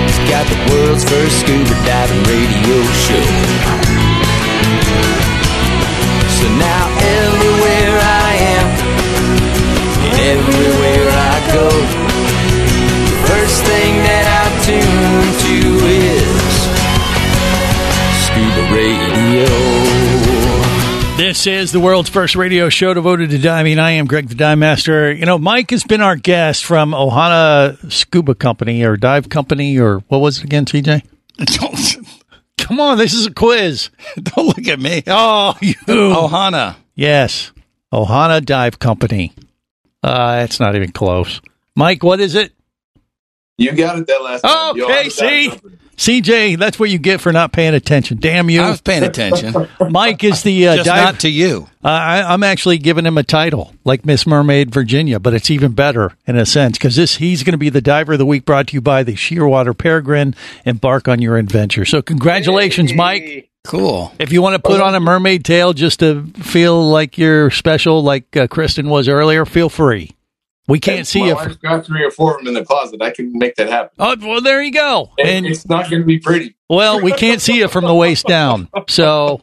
[0.08, 3.28] He's got the world's first scuba diving radio show.
[6.40, 6.88] So now
[7.20, 8.68] everywhere I am,
[10.08, 11.68] and everywhere I go,
[13.12, 15.60] the first thing that I tune to
[16.00, 16.56] is
[18.24, 19.79] scuba radio.
[21.30, 23.78] This is the world's first radio show devoted to diving.
[23.78, 25.14] I am Greg the Dive Master.
[25.14, 30.00] You know, Mike has been our guest from Ohana Scuba Company or Dive Company or
[30.08, 31.06] what was it again, TJ?
[32.58, 33.92] Come on, this is a quiz.
[34.16, 35.04] Don't look at me.
[35.06, 35.76] Oh, you.
[35.88, 36.78] Ohana.
[36.96, 37.52] Yes.
[37.94, 39.32] Ohana Dive Company.
[40.02, 41.42] Uh, it's not even close.
[41.76, 42.54] Mike, what is it?
[43.56, 44.82] You got it that last time.
[44.82, 45.52] Okay, all see?
[46.00, 46.24] Got it.
[46.24, 48.18] CJ, that's what you get for not paying attention.
[48.20, 48.62] Damn you.
[48.62, 49.68] I was paying attention.
[49.90, 51.68] Mike is the uh, Just dive- not to you.
[51.84, 55.72] Uh, I, I'm actually giving him a title, like Miss Mermaid Virginia, but it's even
[55.72, 58.46] better in a sense because this he's going to be the diver of the week,
[58.46, 60.36] brought to you by the Shearwater Peregrine.
[60.66, 61.86] Embark on your adventure.
[61.86, 63.50] So congratulations, Mike.
[63.66, 64.14] Cool.
[64.20, 68.02] If you want to put on a mermaid tail just to feel like you're special,
[68.02, 70.12] like uh, Kristen was earlier, feel free.
[70.70, 71.36] We can't see My you.
[71.36, 73.02] wife's got three or four of them in the closet.
[73.02, 73.90] I can make that happen.
[74.00, 75.12] Oh, well, there you go.
[75.20, 76.56] And And it's not going to be pretty.
[76.70, 79.42] Well, we can't see it from the waist down, so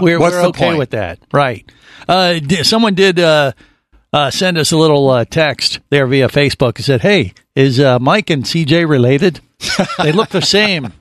[0.00, 0.78] we're, we're okay point?
[0.78, 1.68] with that, right?
[2.08, 3.52] Uh, di- someone did uh,
[4.12, 7.98] uh, send us a little uh, text there via Facebook and said, "Hey, is uh,
[7.98, 9.40] Mike and CJ related?
[9.98, 10.92] they look the same.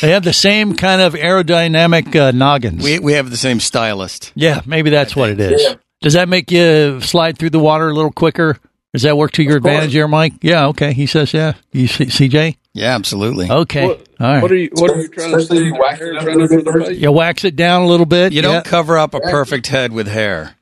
[0.00, 2.82] They have the same kind of aerodynamic uh, noggins.
[2.84, 4.30] We we have the same stylist.
[4.36, 5.60] yeah, maybe that's what it is.
[5.62, 5.74] Yeah.
[6.02, 8.58] Does that make you slide through the water a little quicker?
[8.92, 10.32] Does that work to your advantage, here, Mike?
[10.42, 10.66] Yeah.
[10.68, 10.92] Okay.
[10.92, 11.52] He says, yeah.
[11.72, 12.56] You, see, CJ?
[12.74, 13.48] Yeah, absolutely.
[13.50, 13.86] Okay.
[13.86, 14.42] What, All right.
[14.42, 14.70] what are you?
[14.72, 15.56] What are you trying to say?
[15.58, 16.88] you wax it up a running little for bit the first.
[16.88, 16.98] face?
[16.98, 18.32] You wax it down a little bit.
[18.32, 18.52] You Yeah.
[18.52, 20.56] don't cover up a perfect head with hair.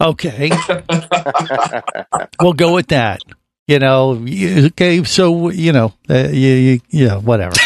[0.00, 0.50] Okay.
[2.40, 3.20] we'll go with that.
[3.68, 4.24] You know,
[4.66, 7.54] okay, so, you know, uh, you, you, you know, whatever.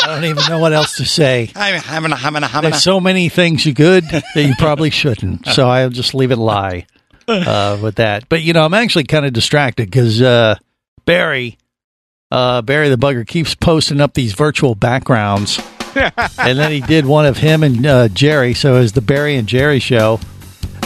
[0.00, 1.50] I don't even know what else to say.
[1.56, 4.90] I'm having a having a having There's so many things you could that you probably
[4.90, 5.46] shouldn't.
[5.48, 6.86] So I'll just leave it lie
[7.46, 8.28] uh, with that.
[8.28, 10.56] But, you know, I'm actually kind of distracted because uh,
[11.04, 11.58] Barry,
[12.30, 15.60] uh, Barry the Bugger, keeps posting up these virtual backgrounds.
[15.94, 18.54] and then he did one of him and uh, Jerry.
[18.54, 20.20] So it was the Barry and Jerry show.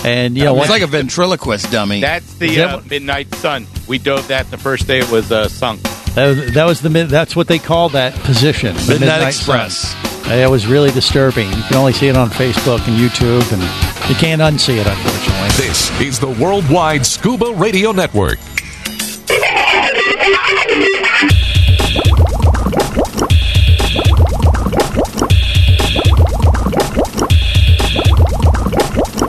[0.04, 0.70] And, you know, It's what?
[0.70, 2.00] like a ventriloquist dummy.
[2.00, 3.66] That's the that uh, Midnight Sun.
[3.86, 5.82] We dove that the first day it was uh, sunk.
[6.14, 9.94] That was, that was the mid, that's what they call that position, the Midnight Express.
[9.94, 11.48] Uh, It was really disturbing.
[11.48, 13.60] You can only see it on Facebook and YouTube, and
[14.08, 15.48] you can't unsee it, unfortunately.
[15.56, 18.38] This is the Worldwide Scuba Radio Network.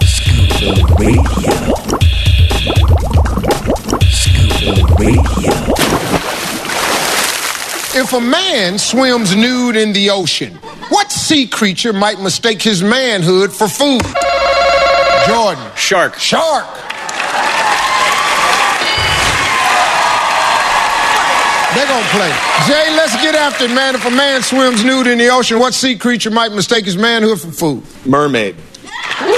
[0.05, 1.51] Scuba Radio.
[4.11, 5.53] Scuba Radio.
[7.93, 10.57] If a man swims nude in the ocean,
[10.91, 14.01] what sea creature might mistake his manhood for food?
[15.27, 15.71] Jordan.
[15.75, 16.19] Shark.
[16.19, 16.67] Shark.
[21.73, 22.29] They're gonna play.
[22.67, 23.95] Jay, let's get after it, man.
[23.95, 27.39] If a man swims nude in the ocean, what sea creature might mistake his manhood
[27.39, 27.83] for food?
[28.05, 28.57] Mermaid.
[28.57, 29.31] Oh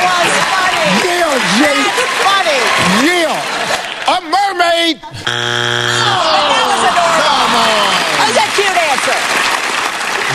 [0.00, 0.88] that was funny.
[1.04, 1.76] Yeah, Jay.
[3.04, 3.36] Yeah.
[4.08, 4.96] A mermaid.
[7.24, 7.92] Come on.
[8.16, 9.18] How's that cute answer?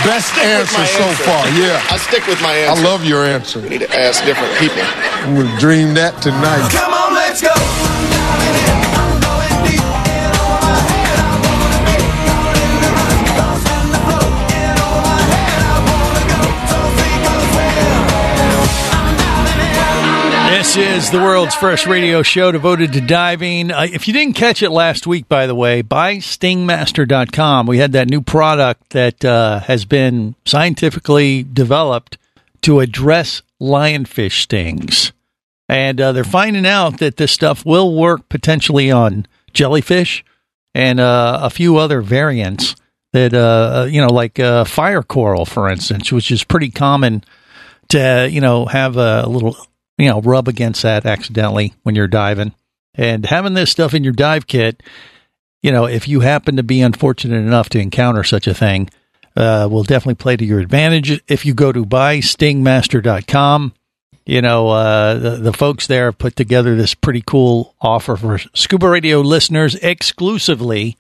[0.06, 1.24] Best Stick answer so answer.
[1.24, 1.48] far.
[1.50, 1.82] Yeah.
[1.92, 2.82] I stick with my answer.
[2.82, 3.60] I love your answer.
[3.60, 4.82] We need to ask different people.
[4.82, 6.99] I'm gonna dream that tonight.
[20.50, 23.72] This is the world's first radio show devoted to diving.
[23.72, 27.68] Uh, if you didn't catch it last week, by the way, buy stingmaster.com.
[27.68, 32.18] We had that new product that uh, has been scientifically developed
[32.64, 35.14] to address lionfish stings.
[35.70, 40.26] And uh, they're finding out that this stuff will work potentially on jellyfish
[40.74, 42.76] and uh, a few other variants
[43.14, 47.24] that, uh, you know, like uh, fire coral, for instance, which is pretty common
[47.90, 49.56] to, you know, have a little,
[50.00, 52.54] you know, rub against that accidentally when you're diving.
[52.96, 54.82] And having this stuff in your dive kit,
[55.62, 58.90] you know, if you happen to be unfortunate enough to encounter such a thing,
[59.36, 61.22] uh, will definitely play to your advantage.
[61.28, 63.74] If you go to buystingmaster.com,
[64.26, 68.38] you know, uh, the, the folks there have put together this pretty cool offer for
[68.54, 70.98] Scuba Radio listeners exclusively,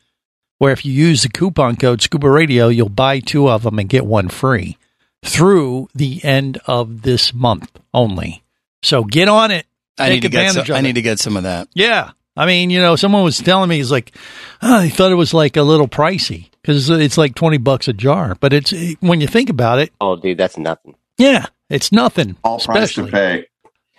[0.57, 3.87] where if you use the coupon code Scuba Radio, you'll buy two of them and
[3.87, 4.77] get one free
[5.23, 8.43] through the end of this month only.
[8.81, 9.65] So get on it.
[9.97, 10.51] I need to get.
[10.53, 11.67] Some, of I need to get some of that.
[11.73, 12.11] Yeah.
[12.37, 14.15] I mean, you know, someone was telling me, he's like,
[14.61, 17.93] oh, he thought it was like a little pricey because it's like 20 bucks a
[17.93, 18.35] jar.
[18.39, 20.95] But it's, when you think about it, Oh, dude, that's nothing.
[21.17, 22.37] yeah, it's nothing.
[22.43, 23.47] All price to pay.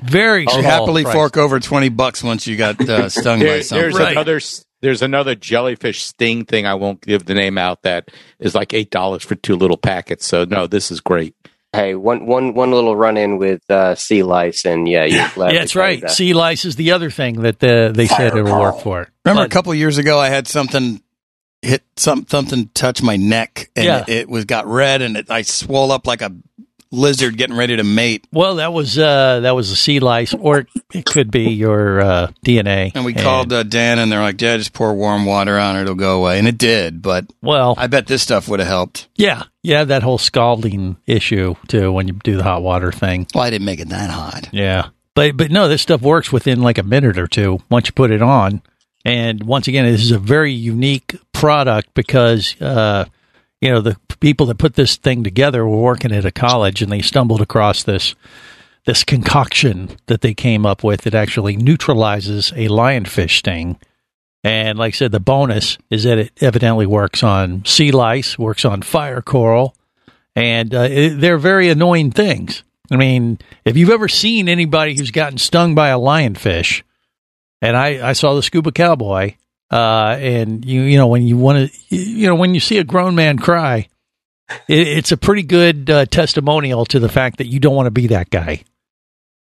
[0.02, 1.14] Very You small happily price.
[1.14, 3.90] fork over twenty bucks once you got uh, stung by something.
[3.90, 4.40] there's another
[4.80, 6.64] there's another jellyfish sting thing.
[6.64, 7.82] I won't give the name out.
[7.82, 10.24] That is like eight dollars for two little packets.
[10.24, 11.34] So no, this is great.
[11.72, 15.52] Hey, one one one little run in with uh, sea lice, and yeah, you Yeah,
[15.52, 16.10] that's right.
[16.10, 19.08] Sea lice is the other thing that uh, they said it'll work for.
[19.24, 21.00] Remember But- a couple years ago, I had something
[21.62, 24.00] hit some something touch my neck, and Yeah.
[24.02, 26.32] it, it was got red, and it, I swole up like a
[26.92, 28.26] lizard getting ready to mate.
[28.32, 32.32] Well, that was uh, that was a sea lice, or it could be your uh,
[32.44, 32.92] DNA.
[32.94, 35.82] And we called uh, DAN, and they're like, "Yeah, just pour warm water on it;
[35.82, 39.08] it'll go away." And it did, but well, I bet this stuff would have helped.
[39.16, 43.26] Yeah, yeah, that whole scalding issue too when you do the hot water thing.
[43.34, 44.48] Well, I didn't make it that hot.
[44.52, 47.92] Yeah, but but no, this stuff works within like a minute or two once you
[47.92, 48.62] put it on.
[49.02, 53.06] And once again, this is a very unique product because uh,
[53.60, 56.90] you know the people that put this thing together were working at a college and
[56.90, 58.14] they stumbled across this
[58.86, 63.78] this concoction that they came up with that actually neutralizes a lionfish sting.
[64.42, 68.64] And like I said, the bonus is that it evidently works on sea lice, works
[68.64, 69.76] on fire coral,
[70.34, 72.64] and uh, it, they're very annoying things.
[72.90, 76.82] I mean, if you've ever seen anybody who's gotten stung by a lionfish,
[77.60, 79.34] and I, I saw the scuba cowboy,
[79.70, 82.84] uh, and you you know when you want to you know when you see a
[82.84, 83.88] grown man cry,
[84.68, 87.92] it, it's a pretty good uh, testimonial to the fact that you don't want to
[87.92, 88.64] be that guy.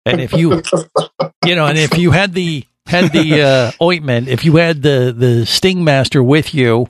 [0.06, 0.62] And if you
[1.46, 5.14] you know, and if you had the had the uh, ointment, if you had the
[5.16, 6.88] the sting master with you,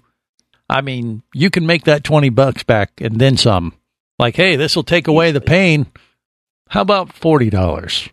[0.69, 3.73] I mean, you can make that twenty bucks back and then some.
[4.17, 5.87] Like, hey, this will take away the pain.
[6.67, 8.09] How about forty dollars?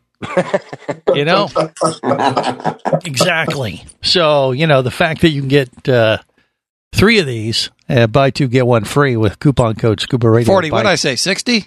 [1.14, 1.48] You know,
[3.04, 3.84] exactly.
[4.02, 6.18] So you know the fact that you can get uh,
[6.92, 10.46] three of these, uh, buy two get one free with coupon code Scuba Radio.
[10.46, 10.70] Forty?
[10.70, 11.16] What did I say?
[11.16, 11.66] Sixty?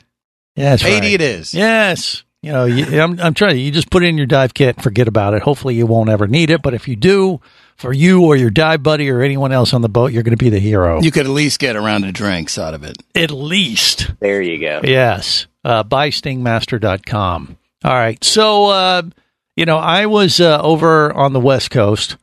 [0.56, 0.86] Yeah, Eighty.
[0.86, 1.04] right.
[1.04, 1.54] It is.
[1.54, 2.24] Yes.
[2.42, 4.82] You know, you, I'm, I'm trying to, you just put it in your dive kit,
[4.82, 5.42] forget about it.
[5.42, 6.62] Hopefully you won't ever need it.
[6.62, 7.42] But if you do,
[7.76, 10.44] for you or your dive buddy or anyone else on the boat, you're going to
[10.44, 11.02] be the hero.
[11.02, 12.96] You could at least get a round of drinks out of it.
[13.14, 14.12] At least.
[14.22, 14.80] There you go.
[14.86, 15.48] Yes.
[15.66, 17.58] Uh, buystingmaster.com.
[17.84, 18.22] All right.
[18.24, 19.02] So, uh,
[19.56, 22.18] you know, I was uh, over on the West Coast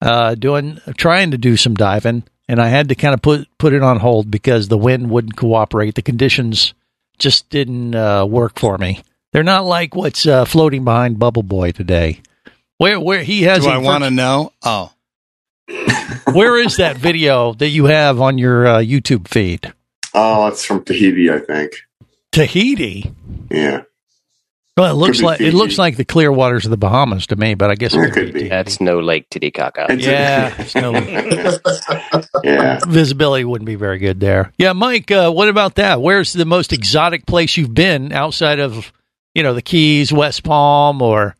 [0.00, 3.72] uh, doing trying to do some diving, and I had to kind of put put
[3.72, 5.94] it on hold because the wind wouldn't cooperate.
[5.94, 6.74] The conditions
[7.18, 9.02] just didn't uh, work for me.
[9.32, 12.22] They're not like what's uh, floating behind Bubble Boy today.
[12.78, 14.52] Where where he has Do a I want to know?
[14.62, 14.92] Oh,
[16.32, 19.72] where is that video that you have on your uh, YouTube feed?
[20.14, 21.72] Oh, it's from Tahiti, I think.
[22.32, 23.12] Tahiti.
[23.50, 23.82] Yeah.
[24.78, 27.26] Well, it looks Could be like it looks like the clear waters of the Bahamas
[27.28, 28.48] to me, but I guess it could be.
[28.48, 29.86] That's no Lake Titicaca.
[29.98, 30.92] Yeah, it's no-
[32.44, 32.78] yeah.
[32.86, 34.52] visibility wouldn't be very good there.
[34.56, 36.00] Yeah, Mike, uh, what about that?
[36.00, 38.92] Where's the most exotic place you've been outside of
[39.34, 41.34] you know the Keys, West Palm, or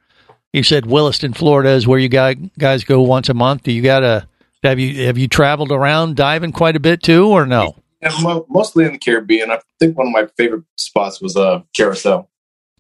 [0.53, 3.63] you said Williston, Florida is where you guys guys go once a month?
[3.63, 4.27] Do you got to
[4.63, 7.77] have you have you traveled around diving quite a bit too, or no?
[8.01, 9.51] And mo- mostly in the Caribbean.
[9.51, 12.29] I think one of my favorite spots was uh, Carousel.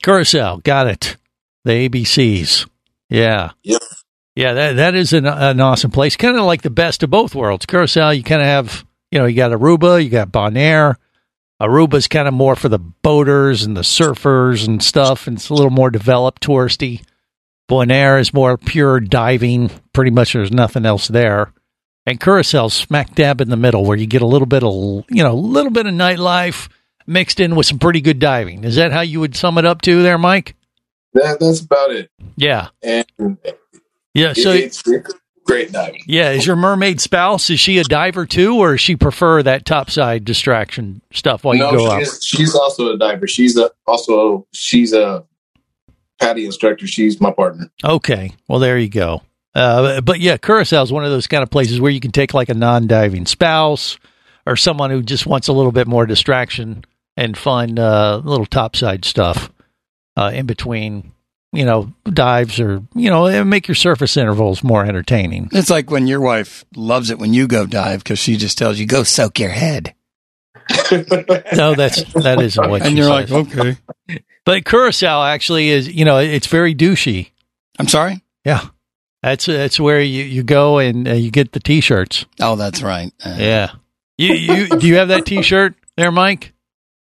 [0.02, 1.16] Curacao, got it.
[1.64, 2.68] The ABCs.
[3.08, 3.50] Yeah.
[3.62, 3.80] Yep.
[4.34, 6.16] Yeah, that that is an, an awesome place.
[6.16, 7.66] Kind of like the best of both worlds.
[7.66, 10.94] Curacao, you kind of have, you know, you got Aruba, you got Bonaire.
[11.60, 15.54] Aruba's kind of more for the boaters and the surfers and stuff, and it's a
[15.54, 17.02] little more developed, touristy.
[17.68, 19.70] Bonaire is more pure diving.
[19.92, 21.52] Pretty much, there's nothing else there.
[22.06, 25.24] And Curaçao's smack dab in the middle, where you get a little bit of, you
[25.24, 26.68] know, a little bit of nightlife
[27.08, 28.64] mixed in with some pretty good diving.
[28.64, 30.54] Is that how you would sum it up to there, Mike?
[31.14, 32.10] That, that's about it.
[32.36, 32.68] Yeah.
[32.82, 33.06] And
[34.14, 34.34] Yeah.
[34.34, 35.14] So it- it's, it's
[35.48, 36.02] great diving.
[36.06, 39.64] Yeah, is your mermaid spouse is she a diver too, or does she prefer that
[39.64, 42.00] topside distraction stuff while no, you go up?
[42.00, 43.26] she's, she's also a diver.
[43.26, 45.24] She's a, also she's a
[46.20, 46.86] PADI instructor.
[46.86, 47.70] She's my partner.
[47.82, 49.22] Okay, well there you go.
[49.54, 52.34] Uh, but yeah, Curacao is one of those kind of places where you can take
[52.34, 53.98] like a non-diving spouse
[54.46, 56.84] or someone who just wants a little bit more distraction
[57.18, 59.50] and fun, uh, little topside stuff
[60.16, 61.12] uh, in between,
[61.52, 65.48] you know, dives or you know, and make your surface intervals more entertaining.
[65.52, 68.78] it's like when your wife loves it when you go dive because she just tells
[68.78, 69.94] you go soak your head,
[70.90, 72.82] No, that's that isn't what.
[72.82, 73.30] and she you're says.
[73.30, 73.76] like, okay.
[74.44, 77.30] But Curacao actually is, you know, it's very douchey.
[77.78, 78.22] I'm sorry.
[78.44, 78.66] Yeah,
[79.22, 82.26] that's that's where you, you go and uh, you get the t-shirts.
[82.40, 83.12] Oh, that's right.
[83.24, 83.70] Uh, Yeah,
[84.16, 86.52] you you do you have that t-shirt there, Mike?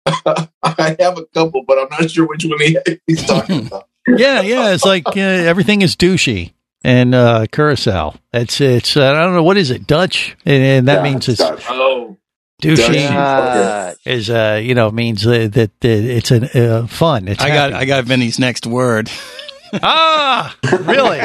[0.05, 3.87] I have a couple, but I'm not sure which one he, he's talking about.
[4.07, 4.73] Yeah, yeah.
[4.73, 8.15] It's like uh, everything is douchey and uh, Curacao.
[8.33, 11.29] It's it's uh, I don't know what is it Dutch, and, and that Yeah, means
[11.29, 11.63] it's it's Dutch.
[11.69, 12.17] Oh,
[12.61, 13.09] douchey.
[13.11, 17.27] Uh, Is uh you know means uh, that uh, it's a uh, fun.
[17.27, 17.83] It's I got happy.
[17.83, 19.09] I got Vinny's next word.
[19.83, 21.17] ah really.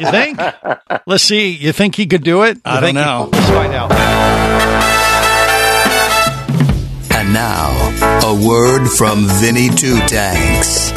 [0.00, 0.40] You think?
[1.06, 1.50] Let's see.
[1.50, 2.56] You think he could do it?
[2.56, 3.28] You I don't think he- know.
[3.32, 3.90] Let's find out.
[7.34, 7.70] Now,
[8.24, 10.92] a word from Vinny Two Tanks.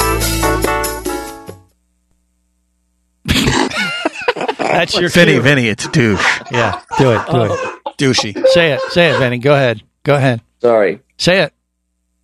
[4.59, 5.41] That's your Vinny, cue.
[5.41, 6.41] Vinny, it's douche.
[6.51, 7.25] Yeah, do it.
[7.31, 7.59] Do it.
[7.97, 8.47] Douchey.
[8.49, 8.81] Say it.
[8.91, 9.39] Say it, Vinny.
[9.39, 9.81] Go ahead.
[10.03, 10.41] Go ahead.
[10.61, 11.01] sorry.
[11.17, 11.53] Say it.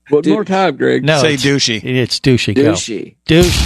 [0.10, 1.04] One more time, Greg.
[1.04, 1.84] No, Say it's, douchey.
[1.84, 2.54] It's douchey.
[2.54, 2.73] Go.
[2.73, 3.15] Douchey.
[3.26, 3.58] Douche.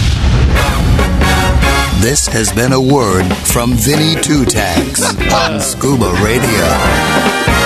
[2.00, 7.57] This has been a word from Vinny Two Tanks on Scuba Radio.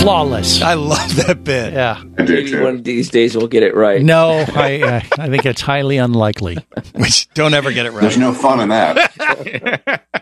[0.00, 0.62] Flawless.
[0.62, 1.72] I love that bit.
[1.72, 2.02] Yeah.
[2.16, 4.00] Maybe one of these days we'll get it right.
[4.02, 6.56] No, I uh, I think it's highly unlikely.
[6.94, 8.02] Which don't ever get it right.
[8.02, 10.02] There's no fun in that.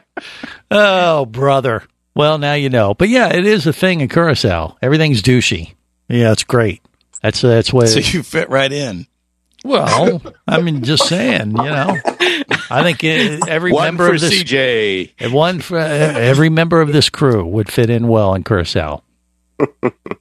[0.70, 1.84] Oh, brother.
[2.14, 2.94] Well, now you know.
[2.94, 4.76] But yeah, it is a thing in Curacao.
[4.82, 5.74] Everything's douchey.
[6.08, 6.82] Yeah, it's great.
[7.22, 7.88] That's that's what.
[7.88, 9.06] So you fit right in.
[9.64, 11.50] well, I mean, just saying.
[11.50, 11.98] You know,
[12.70, 15.30] I think uh, every One member for of this CJ.
[15.30, 19.02] one for, uh, every member of this crew would fit in well in Curacao.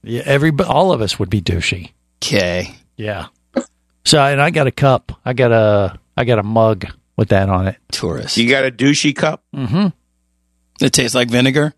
[0.02, 1.92] Yeah, every all of us would be douchey.
[2.22, 2.74] Okay.
[2.96, 3.26] Yeah.
[4.04, 5.12] So, and I got a cup.
[5.24, 7.76] I got a I got a mug with that on it.
[7.92, 8.36] Tourist.
[8.36, 9.42] You got a douchey cup?
[9.54, 9.88] Mm-hmm.
[10.84, 11.74] It tastes like vinegar.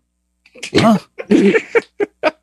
[0.73, 0.97] Huh?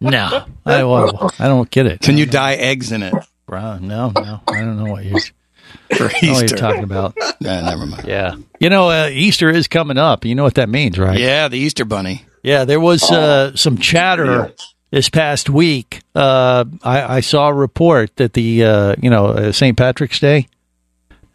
[0.01, 2.01] no, I, well, I don't get it.
[2.01, 3.13] Can you dye eggs in it
[3.47, 7.15] Bro, no, no, I don't know what you're, for I know what you're talking about.
[7.41, 8.05] Nah, never mind.
[8.09, 10.25] Yeah, you know, uh, Easter is coming up.
[10.25, 11.17] You know what that means, right?
[11.17, 12.25] Yeah, the Easter bunny.
[12.43, 14.53] Yeah, there was uh, some chatter
[14.97, 16.01] this past week.
[16.15, 19.77] Uh, I, I saw a report that the uh, you know uh, St.
[19.77, 20.49] Patrick's Day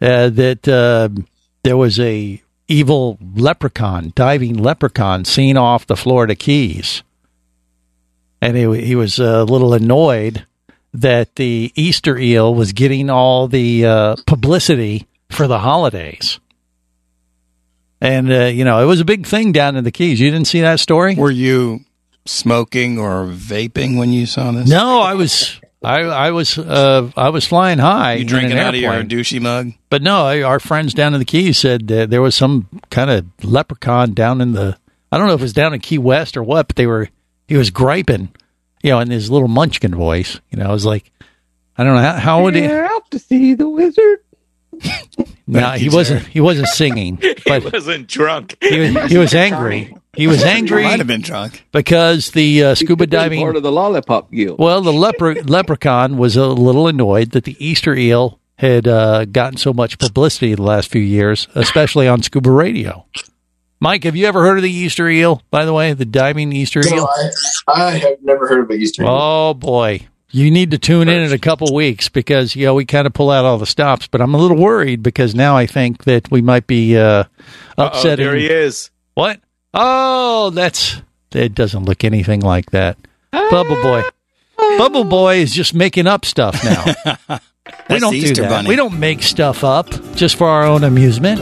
[0.00, 1.08] uh, that uh,
[1.62, 7.04] there was a evil leprechaun, diving leprechaun, seen off the Florida Keys,
[8.40, 10.44] and he he was a little annoyed
[10.92, 16.40] that the Easter eel was getting all the publicity for the holidays.
[18.00, 20.18] And you know, it was a big thing down in the Keys.
[20.18, 21.14] You didn't see that story?
[21.14, 21.84] Were you
[22.24, 24.68] smoking or vaping when you saw this?
[24.68, 28.14] No, I was I I was uh, I was flying high.
[28.14, 29.08] You in drinking an out of your airplane.
[29.08, 29.72] douchey mug?
[29.90, 33.10] But no, I, our friends down in the Keys said that there was some kind
[33.10, 34.76] of leprechaun down in the.
[35.10, 37.08] I don't know if it was down in Key West or what, but they were.
[37.48, 38.32] He was griping,
[38.82, 40.40] you know, in his little Munchkin voice.
[40.50, 41.10] You know, I was like,
[41.76, 42.64] I don't know how, how would he.
[42.64, 44.20] out to see the wizard.
[45.44, 46.26] No, he wasn't.
[46.28, 47.16] He wasn't singing,
[47.46, 48.56] but he wasn't drunk.
[48.60, 49.94] he was, he was angry.
[50.16, 50.84] He was angry.
[50.84, 51.64] Might have been drunk.
[51.72, 53.40] because the uh, scuba diving.
[53.40, 54.58] part of the lollipop guild.
[54.58, 59.56] Well, the lepre- leprechaun was a little annoyed that the Easter eel had uh, gotten
[59.56, 63.06] so much publicity the last few years, especially on scuba radio.
[63.80, 65.42] Mike, have you ever heard of the Easter eel?
[65.50, 67.08] By the way, the diving Easter No, eel.
[67.66, 69.02] I, I have never heard of a Easter.
[69.02, 69.08] egg.
[69.10, 72.84] Oh boy, you need to tune in in a couple weeks because you know we
[72.84, 74.06] kind of pull out all the stops.
[74.06, 77.24] But I'm a little worried because now I think that we might be uh,
[77.76, 78.24] Uh-oh, upsetting.
[78.26, 78.90] there he is.
[79.14, 79.40] What?
[79.74, 81.00] Oh, that's
[81.32, 81.54] it.
[81.54, 82.98] Doesn't look anything like that.
[83.30, 84.02] Bubble boy.
[84.78, 87.38] Bubble boy is just making up stuff now.
[87.90, 88.48] we don't do that.
[88.50, 88.68] bunny.
[88.68, 91.40] We don't make stuff up just for our own amusement.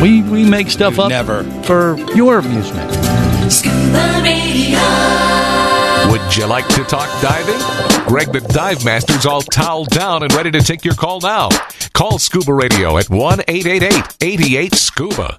[0.00, 1.44] We we make stuff up Never.
[1.64, 2.90] for your amusement.
[3.50, 4.78] Scuba Radio.
[6.10, 7.58] Would you like to talk diving?
[8.08, 11.48] Greg the Dive Master's all toweled down and ready to take your call now.
[11.92, 15.38] Call Scuba Radio at 1 888 88 Scuba.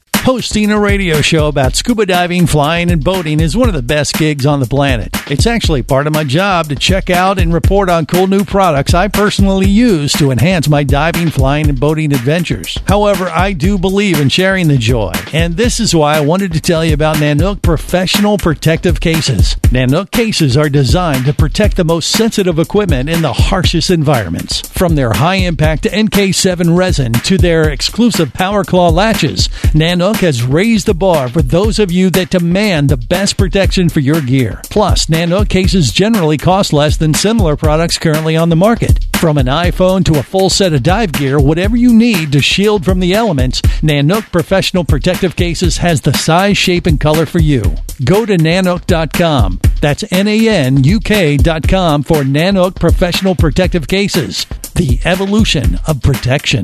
[0.23, 4.13] Hosting a radio show about scuba diving, flying, and boating is one of the best
[4.13, 5.09] gigs on the planet.
[5.31, 8.93] It's actually part of my job to check out and report on cool new products
[8.93, 12.77] I personally use to enhance my diving, flying, and boating adventures.
[12.87, 16.61] However, I do believe in sharing the joy, and this is why I wanted to
[16.61, 19.55] tell you about Nanuk Professional Protective Cases.
[19.71, 24.61] Nanuk cases are designed to protect the most sensitive equipment in the harshest environments.
[24.69, 30.85] From their high impact NK7 resin to their exclusive Power Claw latches, Nanuk has raised
[30.85, 34.61] the bar for those of you that demand the best protection for your gear.
[34.69, 39.05] Plus, Nanuk cases generally cost less than similar products currently on the market.
[39.15, 42.83] From an iPhone to a full set of dive gear, whatever you need to shield
[42.83, 47.61] from the elements, Nanuk Professional Protective Cases has the size, shape, and color for you.
[48.03, 49.59] Go to nanuk.com.
[49.79, 54.45] That's N A N U K.com for Nanuk Professional Protective Cases.
[54.75, 56.63] The evolution of protection.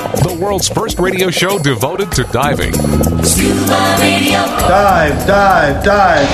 [0.00, 2.72] The world's first radio show devoted to diving.
[3.22, 4.40] Scuba Radio.
[4.64, 6.28] Dive, dive, dive.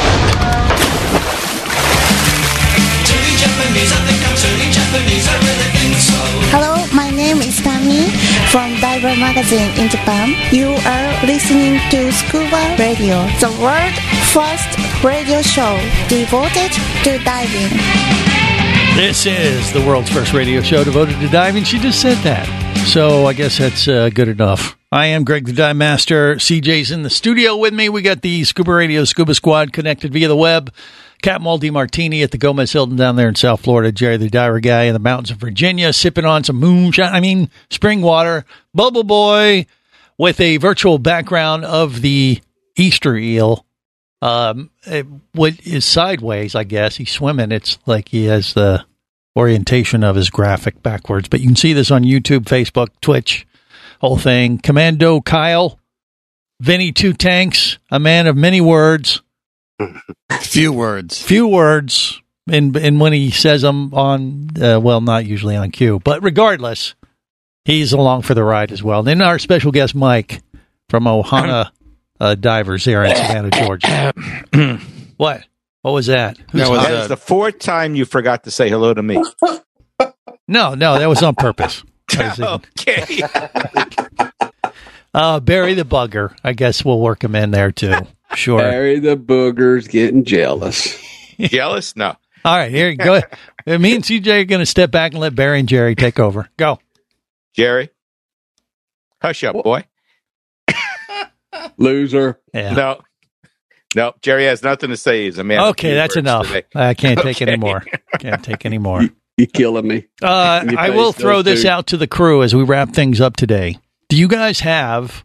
[6.53, 8.09] Hello, my name is Tami
[8.51, 10.35] from Diver Magazine in Japan.
[10.53, 13.95] You are listening to Scuba Radio, the world
[14.33, 14.71] first
[15.05, 15.77] radio show
[16.09, 16.73] devoted
[17.05, 17.77] to diving.
[18.97, 21.65] This is the world's first radio show devoted to diving.
[21.65, 22.66] She just said that.
[22.87, 24.79] So I guess that's uh, good enough.
[24.91, 26.37] I am Greg the Dive Master.
[26.37, 27.91] CJ's in the studio with me.
[27.91, 30.73] We got the Scuba Radio Scuba Squad connected via the web.
[31.21, 33.93] Captain Maldi Martini at the Gomez Hilton down there in South Florida.
[33.93, 37.13] Jerry the Diver Guy in the mountains of Virginia sipping on some moonshine.
[37.13, 38.47] I mean, spring water.
[38.73, 39.67] Bubble Boy
[40.17, 42.41] with a virtual background of the
[42.77, 43.67] Easter eel.
[44.23, 46.97] Um, it, what is sideways, I guess.
[46.97, 47.53] He's swimming.
[47.53, 48.87] It's like he has the
[49.37, 51.29] orientation of his graphic backwards.
[51.29, 53.47] But you can see this on YouTube, Facebook, Twitch,
[54.01, 54.59] whole thing.
[54.59, 55.79] Commando Kyle,
[56.61, 59.23] Vinny Two Tanks, a man of many words.
[60.41, 61.23] Few words.
[61.23, 62.21] Few words.
[62.49, 66.95] And, and when he says them on, uh, well, not usually on cue, but regardless,
[67.67, 69.03] He's along for the ride as well.
[69.03, 70.41] Then our special guest Mike
[70.89, 71.71] from Ohana
[72.21, 74.15] uh, Divers here in Savannah, Georgia.
[75.17, 75.43] what?
[75.87, 76.37] What was that?
[76.51, 79.23] Who's That was that is the fourth time you forgot to say hello to me.
[80.49, 81.85] no, no, that was on purpose.
[82.19, 83.23] Was- okay.
[85.15, 86.37] Uh, Barry the Bugger.
[86.43, 87.95] I guess we'll work him in there too.
[88.35, 88.59] Sure.
[88.59, 90.99] Barry the booger's getting jealous.
[91.39, 91.95] Jealous?
[91.95, 92.17] No.
[92.45, 93.21] All right, here go.
[93.67, 96.19] Uh, Me and CJ are going to step back and let Barry and Jerry take
[96.19, 96.49] over.
[96.57, 96.81] Go.
[97.55, 97.91] Jerry,
[99.23, 99.85] hush up, boy.
[101.79, 102.41] Loser.
[102.53, 102.75] Yeah.
[102.75, 103.01] No.
[103.95, 105.25] No, Jerry has nothing to say.
[105.25, 105.61] He's a man.
[105.71, 106.47] Okay, that's enough.
[106.49, 106.65] today.
[106.75, 107.47] I can't take Okay.
[107.53, 107.83] any more.
[108.19, 109.03] Can't take any more.
[109.39, 110.07] You killing me.
[110.23, 111.69] Uh, I will throw this two.
[111.69, 113.79] out to the crew as we wrap things up today.
[114.09, 115.25] Do you guys have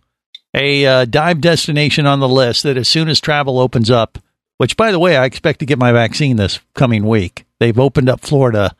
[0.53, 4.17] a uh, dive destination on the list that as soon as travel opens up,
[4.57, 7.45] which by the way, I expect to get my vaccine this coming week.
[7.59, 8.75] They've opened up Florida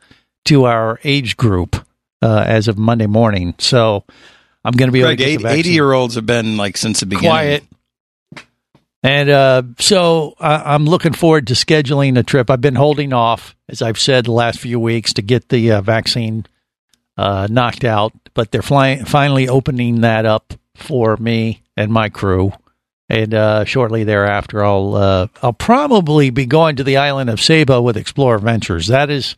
[0.46, 1.76] to our age group
[2.20, 3.54] uh, as of Monday morning.
[3.58, 4.04] So
[4.64, 7.00] I'm going to be able to get the 80 year olds have been like since
[7.00, 7.30] the beginning.
[7.30, 7.64] quiet.
[9.02, 12.50] And uh, so I, I'm looking forward to scheduling a trip.
[12.50, 15.80] I've been holding off, as I've said, the last few weeks to get the uh,
[15.80, 16.46] vaccine
[17.16, 22.52] uh, knocked out, but they're flying, finally opening that up for me and my crew.
[23.08, 27.82] And uh, shortly thereafter, I'll uh, I'll probably be going to the island of Saba
[27.82, 28.86] with Explorer Ventures.
[28.86, 29.36] That is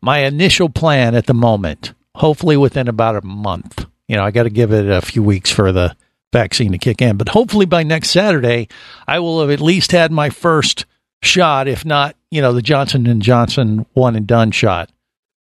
[0.00, 1.92] my initial plan at the moment.
[2.16, 3.86] Hopefully, within about a month.
[4.08, 5.94] You know, I got to give it a few weeks for the
[6.32, 8.68] vaccine to kick in, but hopefully by next Saturday,
[9.06, 10.86] I will have at least had my first
[11.22, 14.90] shot, if not, you know, the Johnson and Johnson one and done shot.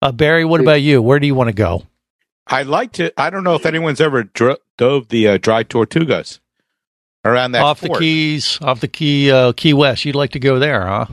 [0.00, 1.02] Uh, Barry, what about you?
[1.02, 1.84] Where do you want to go?
[2.46, 3.12] I'd like to.
[3.20, 6.38] I don't know if anyone's ever dro- dove the uh, dry tortugas
[7.24, 7.94] around that off fort.
[7.94, 10.04] the Keys, off the Key uh, Key West.
[10.04, 11.06] You'd like to go there, huh?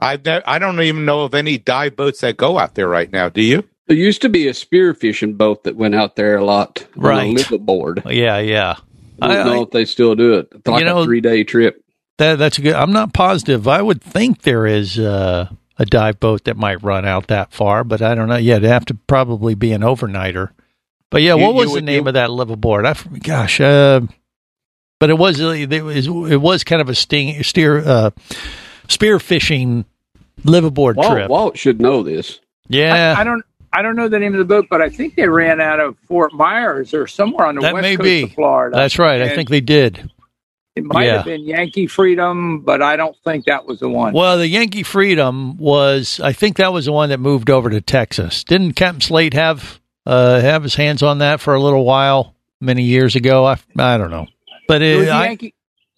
[0.00, 3.28] I I don't even know of any dive boats that go out there right now.
[3.28, 3.62] Do you?
[3.86, 6.86] There used to be a spearfishing boat that went out there a lot.
[6.96, 7.36] on a Right.
[7.36, 8.10] liveaboard.
[8.12, 8.76] Yeah, yeah.
[9.22, 10.48] I don't I- know if they still do it.
[10.54, 11.80] It's like You know- a three day trip.
[12.18, 12.74] That that's good.
[12.74, 13.66] I'm not positive.
[13.66, 15.48] I would think there is uh,
[15.78, 18.36] a dive boat that might run out that far, but I don't know.
[18.36, 20.50] Yeah, it'd have to probably be an overnighter.
[21.10, 22.86] But yeah, You- what you was the would- name you- of that liveaboard?
[22.86, 24.02] I f- gosh, uh,
[25.00, 28.10] but it was it was it was kind of a sting steer uh,
[28.88, 29.84] spear fishing
[30.44, 31.28] liveaboard Walt, trip.
[31.28, 32.38] Walt should know this.
[32.68, 33.44] Yeah, I, I don't.
[33.76, 35.96] I don't know the name of the boat, but I think they ran out of
[36.06, 38.22] Fort Myers or somewhere on the that west may coast be.
[38.22, 38.76] of Florida.
[38.76, 39.20] That's right.
[39.20, 40.10] I think they did.
[40.76, 41.16] it might yeah.
[41.16, 44.12] have been Yankee Freedom, but I don't think that was the one.
[44.12, 47.80] Well, the Yankee Freedom was, I think that was the one that moved over to
[47.80, 48.44] Texas.
[48.44, 52.82] Didn't Captain Slate have uh, have his hands on that for a little while many
[52.82, 53.44] years ago?
[53.46, 54.26] I, I don't know,
[54.68, 55.52] but It it, was, the I,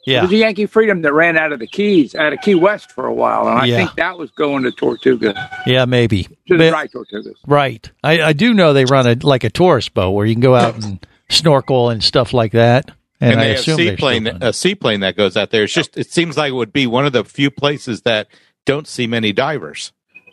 [0.07, 2.55] Yankee, it was the Yankee Freedom that ran out of the Keys, out of Key
[2.55, 3.77] West for a while, and I Yeah.
[3.79, 6.23] think that was going to Tortuga, yeah, maybe.
[6.25, 7.35] to the But- dry Tortugas.
[7.47, 7.91] right.
[8.05, 10.55] I, I do know they run a like a tourist boat where you can go
[10.55, 12.91] out and snorkel and stuff like that.
[13.21, 15.65] And, And, I have assume they're seaplane, a seaplane that goes out there.
[15.65, 18.29] It's just, it seems like it would be one of the few places that
[18.67, 19.93] don't see many divers.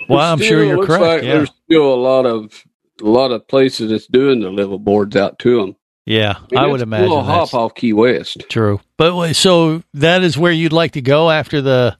[0.09, 1.01] Well, I'm sure you're correct.
[1.01, 2.63] Like yeah, There's still a lot of
[3.01, 5.75] a lot of places that's doing the liveaboards out to them.
[6.05, 6.35] Yeah.
[6.51, 8.43] mean, I it's would a imagine little that's hop off Key West.
[8.49, 8.79] true.
[8.97, 11.97] But so that is where you'd like to go after the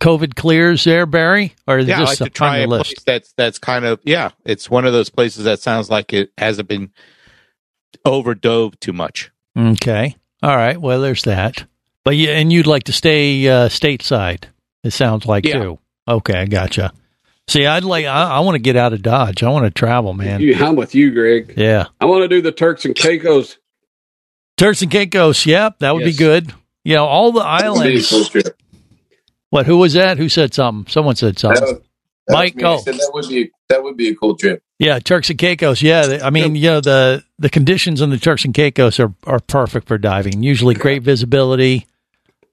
[0.00, 2.84] COVID clears, there, Barry, or is it Yeah, I just like to try a list?
[2.96, 4.30] place that's that's kind of yeah.
[4.44, 6.90] It's one of those places that sounds like it hasn't been
[8.06, 9.30] overdove too much.
[9.56, 10.16] Okay.
[10.42, 10.80] All right.
[10.80, 11.64] Well, there's that.
[12.04, 14.44] But yeah, and you'd like to stay uh, stateside.
[14.82, 15.54] It sounds like Yeah.
[15.62, 15.78] too.
[16.06, 16.92] Okay, I gotcha.
[17.48, 18.06] See, I'd like.
[18.06, 19.42] I, I want to get out of Dodge.
[19.42, 20.40] I want to travel, man.
[20.40, 21.54] You, I'm with you, Greg.
[21.56, 21.86] Yeah.
[22.00, 23.58] I want to do the Turks and Caicos.
[24.56, 25.44] Turks and Caicos.
[25.44, 26.14] Yep, that would Yes.
[26.14, 26.54] be good.
[26.84, 28.50] You know, all the That'd be a islands.
[29.50, 29.66] What?
[29.66, 30.18] Who was that?
[30.18, 30.90] Who said something?
[30.90, 31.62] Someone said That something.
[31.62, 31.80] was-
[32.26, 32.62] that Mike, me.
[32.62, 32.74] go.
[32.74, 34.62] I said that would be that would be a cool trip.
[34.78, 35.82] Yeah, Turks and Caicos.
[35.82, 39.12] Yeah, they- I mean, you know the the conditions in the Turks and Caicos are
[39.24, 40.42] are perfect for diving.
[40.42, 41.86] Usually, great visibility.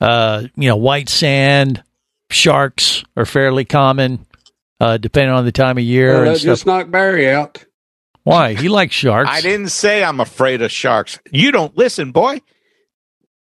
[0.01, 1.81] Uh, you know, white sand,
[2.29, 4.25] sharks are fairly common,
[4.81, 7.63] uh, depending on the time of year Well, that just knocked Barry out.
[8.23, 9.29] Why he likes sharks?
[9.31, 11.19] I didn't say I'm afraid of sharks.
[11.31, 12.41] You don't listen, boy.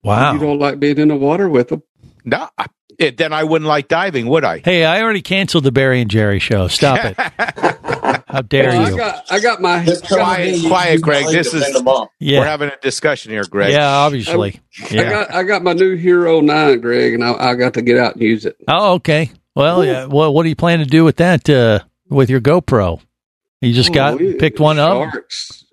[0.04, 0.34] Wow.
[0.34, 1.84] You don't like being in the water with them.
[2.26, 2.66] No, I-
[3.00, 4.58] it, then I wouldn't like diving, would I?
[4.66, 6.68] Hey, I already canceled the Barry and Jerry show.
[6.68, 7.16] Stop it!
[8.28, 8.98] How dare Well, I you?
[8.98, 11.26] got I got my Quiet, quiet, Greg.
[11.28, 11.64] This is
[12.20, 12.40] Yeah.
[12.40, 13.72] we're having a discussion here, Greg.
[13.74, 14.60] Yeah, obviously.
[14.82, 15.10] I Yeah.
[15.12, 18.14] got I got my new Hero Nine, Greg, and I, I got to get out
[18.16, 18.56] and use it.
[18.68, 19.30] Oh, okay.
[19.58, 20.06] Well, yeah.
[20.06, 21.50] Well, what do you plan to do with that?
[21.50, 21.80] Uh,
[22.10, 23.02] with your GoPro?
[23.62, 25.12] You just got Oh, we- picked one up.
[25.12, 25.66] Sharks.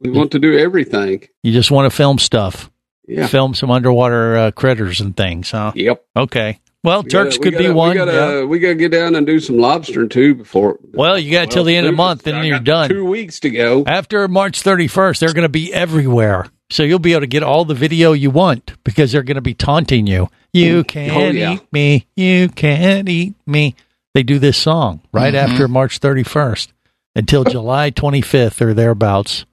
[0.00, 1.26] We want to do everything.
[1.42, 2.70] You just want to film stuff.
[3.06, 3.26] Yeah.
[3.26, 5.72] Film some underwater uh, critters and things, huh?
[5.74, 6.04] Yep.
[6.16, 6.60] Okay.
[6.84, 7.90] Well, We Turks gotta- could be gotta- one.
[7.90, 8.44] We gotta, yeah.
[8.44, 10.78] we gotta get down and do some lobstering too before.
[10.92, 12.90] Well, you got till the end of the month, and then you're done.
[12.90, 13.84] Two weeks to go.
[13.86, 16.46] After March 31st, they're going to be everywhere.
[16.70, 19.40] So you'll be able to get all the video you want because they're going to
[19.40, 20.28] be taunting you.
[20.52, 21.54] You can't Oh, yeah.
[21.54, 22.06] eat me.
[22.16, 23.74] You can't eat me.
[24.14, 25.52] They do this song right Mm-hmm.
[25.52, 26.68] after March 31st
[27.16, 29.44] until July 25th or thereabouts,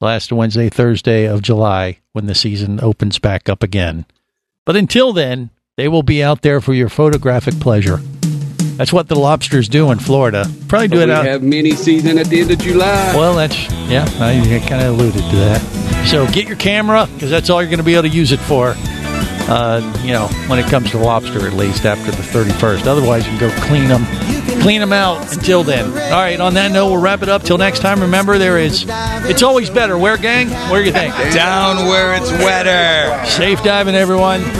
[0.00, 4.06] last Wednesday, Thursday of July when the season opens back up again.
[4.66, 7.96] But until then, they will be out there for your photographic pleasure.
[8.76, 10.44] That's what the lobsters do in Florida.
[10.68, 11.24] Probably do we it out.
[11.24, 13.14] have mini season at the end of July.
[13.16, 13.56] Well, that's
[13.88, 14.04] yeah.
[14.20, 16.06] I kind of alluded to that.
[16.06, 18.40] So get your camera because that's all you're going to be able to use it
[18.40, 18.74] for.
[19.48, 22.86] Uh, you know, when it comes to lobster, at least after the 31st.
[22.86, 24.04] Otherwise, you can go clean them,
[24.62, 25.32] clean them out.
[25.32, 25.86] Until then.
[25.86, 26.40] All right.
[26.40, 27.42] On that note, we'll wrap it up.
[27.42, 28.00] Till next time.
[28.00, 28.84] Remember, there is.
[28.88, 29.98] It's always better.
[29.98, 30.48] Where, gang?
[30.70, 31.14] Where do you think?
[31.32, 33.24] Down where it's wetter.
[33.26, 34.40] Safe diving, everyone.
[34.42, 34.50] on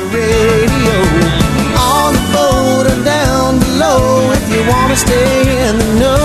[2.14, 6.16] the boat or down below if you want to stay in the know.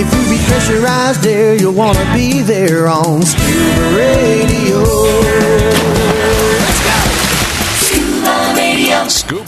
[0.00, 4.84] If you be pressurized there, you'll want to be there on Scuba Radio.
[9.28, 9.47] Scoop